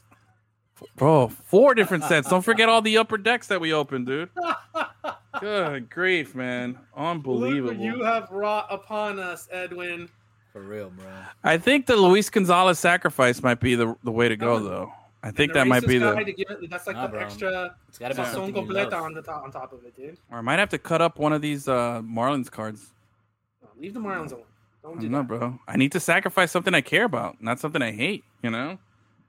[0.96, 2.28] Bro, four different sets.
[2.28, 4.30] Don't forget all the upper decks that we opened, dude.
[5.40, 6.72] Good grief, man.
[6.72, 7.74] Look Unbelievable.
[7.74, 10.08] what you have wrought upon us, Edwin.
[10.52, 11.06] For real, bro.
[11.44, 14.92] I think the Luis Gonzalez sacrifice might be the the way to go, though.
[15.22, 16.16] I think that might be the.
[16.16, 17.20] it, that's like Nah, the bro.
[17.20, 19.96] extra It's got to be sazon something completa on the top on top of it,
[19.96, 20.16] dude.
[20.30, 22.92] Or I might have to cut up one of these uh Marlins cards.
[23.62, 24.44] No, leave the Marlins alone.
[24.82, 25.28] Don't I do don't know, that.
[25.28, 25.58] bro.
[25.66, 28.22] I need to sacrifice something I care about, not something I hate.
[28.42, 28.78] You know?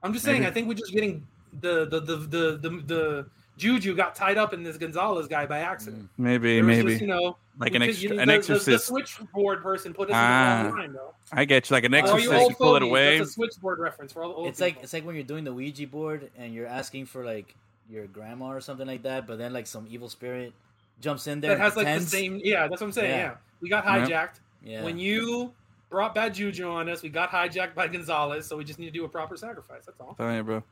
[0.03, 0.45] I'm just saying.
[0.45, 1.25] I think we're just getting
[1.59, 3.29] the the the the the, the
[3.59, 6.09] Juju got tied up in this Gonzalez guy by accident.
[6.17, 6.91] Maybe, maybe.
[6.91, 8.65] just, you know, Like an extra- you an the- exorcist.
[8.65, 10.59] The, the switchboard person put us Ah.
[10.61, 11.13] in the wrong line, though.
[11.31, 11.73] I get you.
[11.75, 13.17] Like an exorcist, you you pull it away.
[13.19, 15.43] That's a switchboard reference for all the old It's like it's like when you're doing
[15.43, 17.53] the Ouija board and you're asking for like
[17.89, 20.53] your grandma or something like that, but then like some evil spirit
[21.01, 21.49] jumps in there.
[21.49, 22.39] that and has like the same.
[22.43, 23.09] Yeah, that's what I'm saying.
[23.11, 23.17] Yeah.
[23.17, 24.83] Yeah, we got hijacked Yeah.
[24.83, 25.51] when you
[25.89, 27.01] brought bad juju on us.
[27.01, 29.85] We got hijacked by Gonzalez, so we just need to do a proper sacrifice.
[29.85, 30.13] That's all.
[30.15, 30.63] Telling you, bro.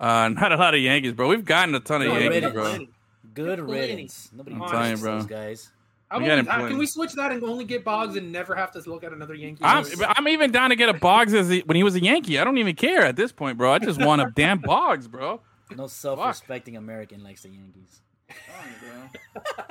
[0.00, 1.28] Uh, not a lot of Yankees, bro.
[1.28, 2.54] We've gotten a ton of No, Yankees, riddance.
[2.54, 2.86] bro.
[3.34, 3.72] Good Plenty.
[3.72, 4.30] riddance.
[4.34, 5.18] Nobody I'm telling you, bro.
[5.18, 5.70] those guys.
[6.10, 6.68] How We about got we- him how- playing.
[6.70, 9.34] can we switch that and only get Boggs and never have to look at another
[9.34, 9.64] Yankee?
[9.64, 9.84] I'm.
[10.08, 12.38] I'm even down to get a Boggs as he, when he was a Yankee.
[12.38, 13.72] I don't even care at this point, bro.
[13.72, 15.40] I just want a damn Boggs, bro.
[15.76, 18.00] No self-respecting American likes the Yankees.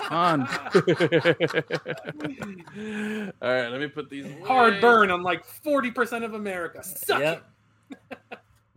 [0.09, 0.41] On.
[3.41, 4.25] All right, let me put these.
[4.45, 6.83] Hard burn on like forty percent of America.
[6.83, 7.43] Suck Yep.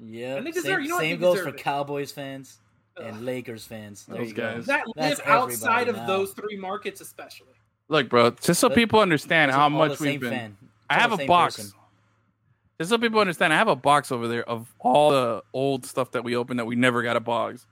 [0.01, 0.39] Yep.
[0.39, 1.01] And they deserve- Same, you know what?
[1.03, 1.57] same goes for it.
[1.57, 2.59] Cowboys fans
[2.97, 3.23] and Ugh.
[3.23, 4.07] Lakers fans.
[4.07, 4.53] There Those you go.
[4.55, 4.65] guys.
[4.65, 4.67] it.
[4.67, 6.07] That That's live outside of now.
[6.07, 7.47] those three markets, especially.
[7.89, 10.31] Look, bro, just so But- people understand how much we've been.
[10.31, 10.57] fan.
[10.91, 11.57] I have a box.
[11.57, 11.73] person.
[12.79, 16.13] Just so people understand, I have a box over there of all the old stuff
[16.13, 17.67] that we opened that we never got a box.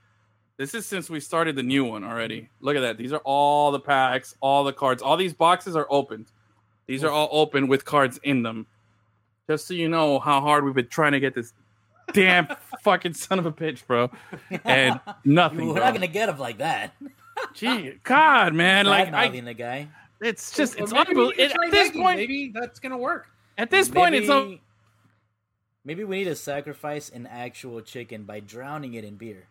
[0.57, 2.49] This is since we started the new one already.
[2.61, 2.97] Look at that.
[2.99, 5.03] These are all the packs, all the cards.
[5.03, 6.27] All these boxes are opened.
[6.89, 8.67] These are all open with cards in them.
[9.49, 11.53] Just so you know how hard we've been trying to get this
[12.13, 12.49] damn
[12.83, 14.11] fucking son of a bitch, bro.
[14.65, 15.67] And nothing.
[15.69, 15.85] We're bro.
[15.85, 16.95] not gonna get him like that.
[17.55, 19.89] Gee, God, man, like I, Bad-mouthing the guy.
[20.21, 21.33] it's just it's maybe unbelievable.
[21.37, 22.01] can try At this Nike.
[22.01, 23.29] point, maybe that's gonna work.
[23.59, 24.63] at this point, it's un- Maybe-
[25.85, 29.47] Maybe we need to sacrifice an actual chicken by drowning it in beer.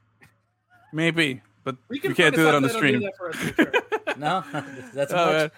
[0.92, 3.02] maybe, but We we, can can't do us that on the stream.
[3.02, 3.72] That for us for sure.
[4.18, 4.44] No,
[4.94, 5.52] that's Oh, much.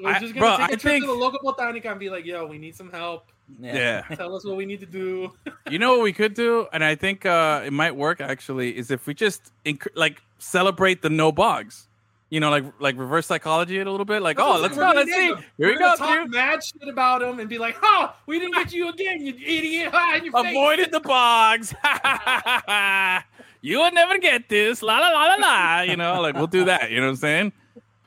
[0.00, 2.10] We're I- just gonna take a I trip think- to the local botanica and be
[2.10, 3.31] like, "Yo, we need some help.
[3.60, 4.02] Yeah.
[4.14, 5.32] Tell us what we need to do."
[5.70, 8.90] You know what we could do, and I think uh, it might work actually, is
[8.90, 11.88] if we just inc- like celebrate the no Boggs.
[12.28, 14.20] You know, like like reverse psychology it a little bit.
[14.22, 15.26] Like, oh, let's go, let's see.
[15.26, 16.30] Here We're we go, Talk dude.
[16.32, 19.92] mad shit about them and be like, oh, We didn't get you again, you idiot!
[19.92, 21.74] Your face." Avoided the Boggs.
[23.62, 24.82] you would never get this.
[24.82, 25.80] La la la la la.
[25.82, 26.90] You know, like we'll do that.
[26.90, 27.52] You know what I'm saying?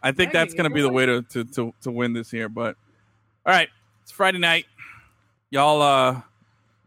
[0.03, 2.49] I think that's gonna be the way to, to to to win this here.
[2.49, 2.75] But
[3.45, 3.69] all right,
[4.03, 4.65] it's Friday night.
[5.55, 6.21] Y'all, uh,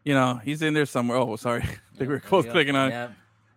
[0.04, 1.16] you know, he's in there somewhere.
[1.16, 1.62] Oh, sorry.
[1.62, 3.10] I think we're both Yeah, clicking on it.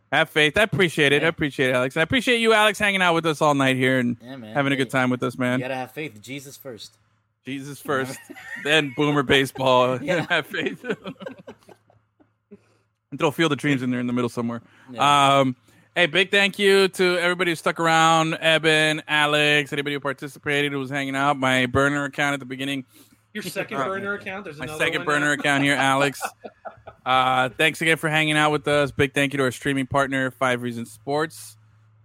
[0.09, 0.57] Have faith.
[0.57, 1.21] I appreciate it.
[1.21, 1.97] I appreciate it, Alex.
[1.97, 4.71] And I appreciate you, Alex, hanging out with us all night here and Yeah, having
[4.71, 5.59] a good time with us, man.
[5.59, 6.21] you gotta have faith.
[6.21, 6.95] Jesus first.
[7.45, 8.17] Jesus first,
[8.63, 9.99] then Boomer baseball.
[10.01, 10.25] Yeah.
[10.29, 10.81] have faith.
[13.11, 14.61] and throw Field of Dreams in there in the middle somewhere.
[14.91, 15.39] Yeah.
[15.39, 15.57] Um,
[15.93, 18.35] hey, big thank you to everybody who stuck around.
[18.35, 21.37] Eben, Alex, anybody who participated, who was hanging out.
[21.37, 22.85] My burner account at the beginning.
[23.33, 24.43] Your second burner account.
[24.43, 25.39] There's my second burner now.
[25.39, 26.21] account here, Alex.
[27.03, 28.91] Uh, thanks again for hanging out with us.
[28.91, 31.57] Big thank you to our streaming partner, Five Reasons Sports,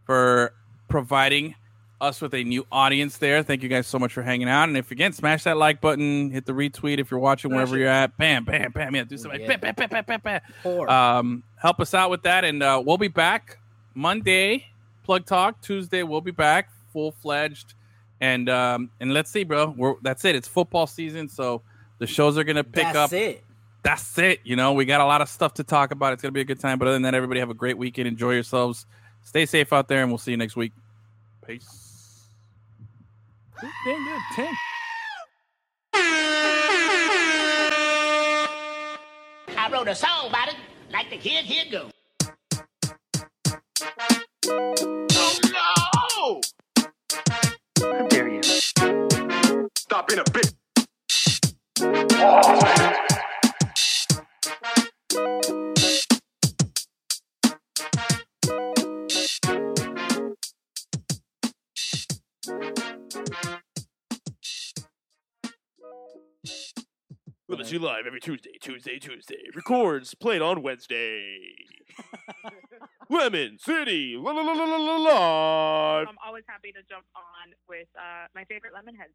[0.07, 0.55] for
[0.89, 1.55] providing
[2.01, 3.43] us with a new audience there.
[3.43, 4.68] Thank you guys so much for hanging out.
[4.68, 7.77] And if again, smash that like button, hit the retweet if you're watching Smash wherever
[7.77, 7.81] it.
[7.81, 8.16] you're at.
[8.16, 8.95] Bam, bam, bam.
[8.95, 9.41] Yeah, do something.
[9.41, 9.57] Yeah.
[9.57, 10.89] Bam, bam, bam, bam, bam, bam.
[10.89, 13.59] Um, help us out with that, and uh, we'll be back
[13.95, 14.66] Monday.
[15.05, 16.03] Plug Talk Tuesday.
[16.03, 17.74] We'll be back full fledged,
[18.21, 19.75] and um, and let's see, bro.
[19.77, 20.35] We're that's it.
[20.35, 21.62] It's football season, so
[21.99, 23.12] the shows are gonna pick That's up.
[23.12, 23.45] it.
[23.83, 24.41] That's it.
[24.45, 26.12] You know, we got a lot of stuff to talk about.
[26.12, 26.79] It's gonna be a good time.
[26.79, 28.09] But other than that, everybody have a great weekend.
[28.09, 28.87] Enjoy yourselves.
[29.23, 30.73] Stay safe out there, and we'll see you next week.
[31.47, 32.29] Peace.
[33.61, 34.23] Good, Damn good.
[34.35, 34.55] Ten.
[39.59, 40.57] I wrote a song about it,
[40.93, 41.91] like the kid here go.
[49.89, 50.53] Stop being a bitch.
[67.49, 69.37] Lemon City Live every Tuesday, Tuesday, Tuesday.
[69.55, 71.55] Records played on Wednesday.
[73.09, 76.09] Lemon City la la la la la la live.
[76.09, 79.14] I'm always happy to jump on with uh, my favorite Lemonheads.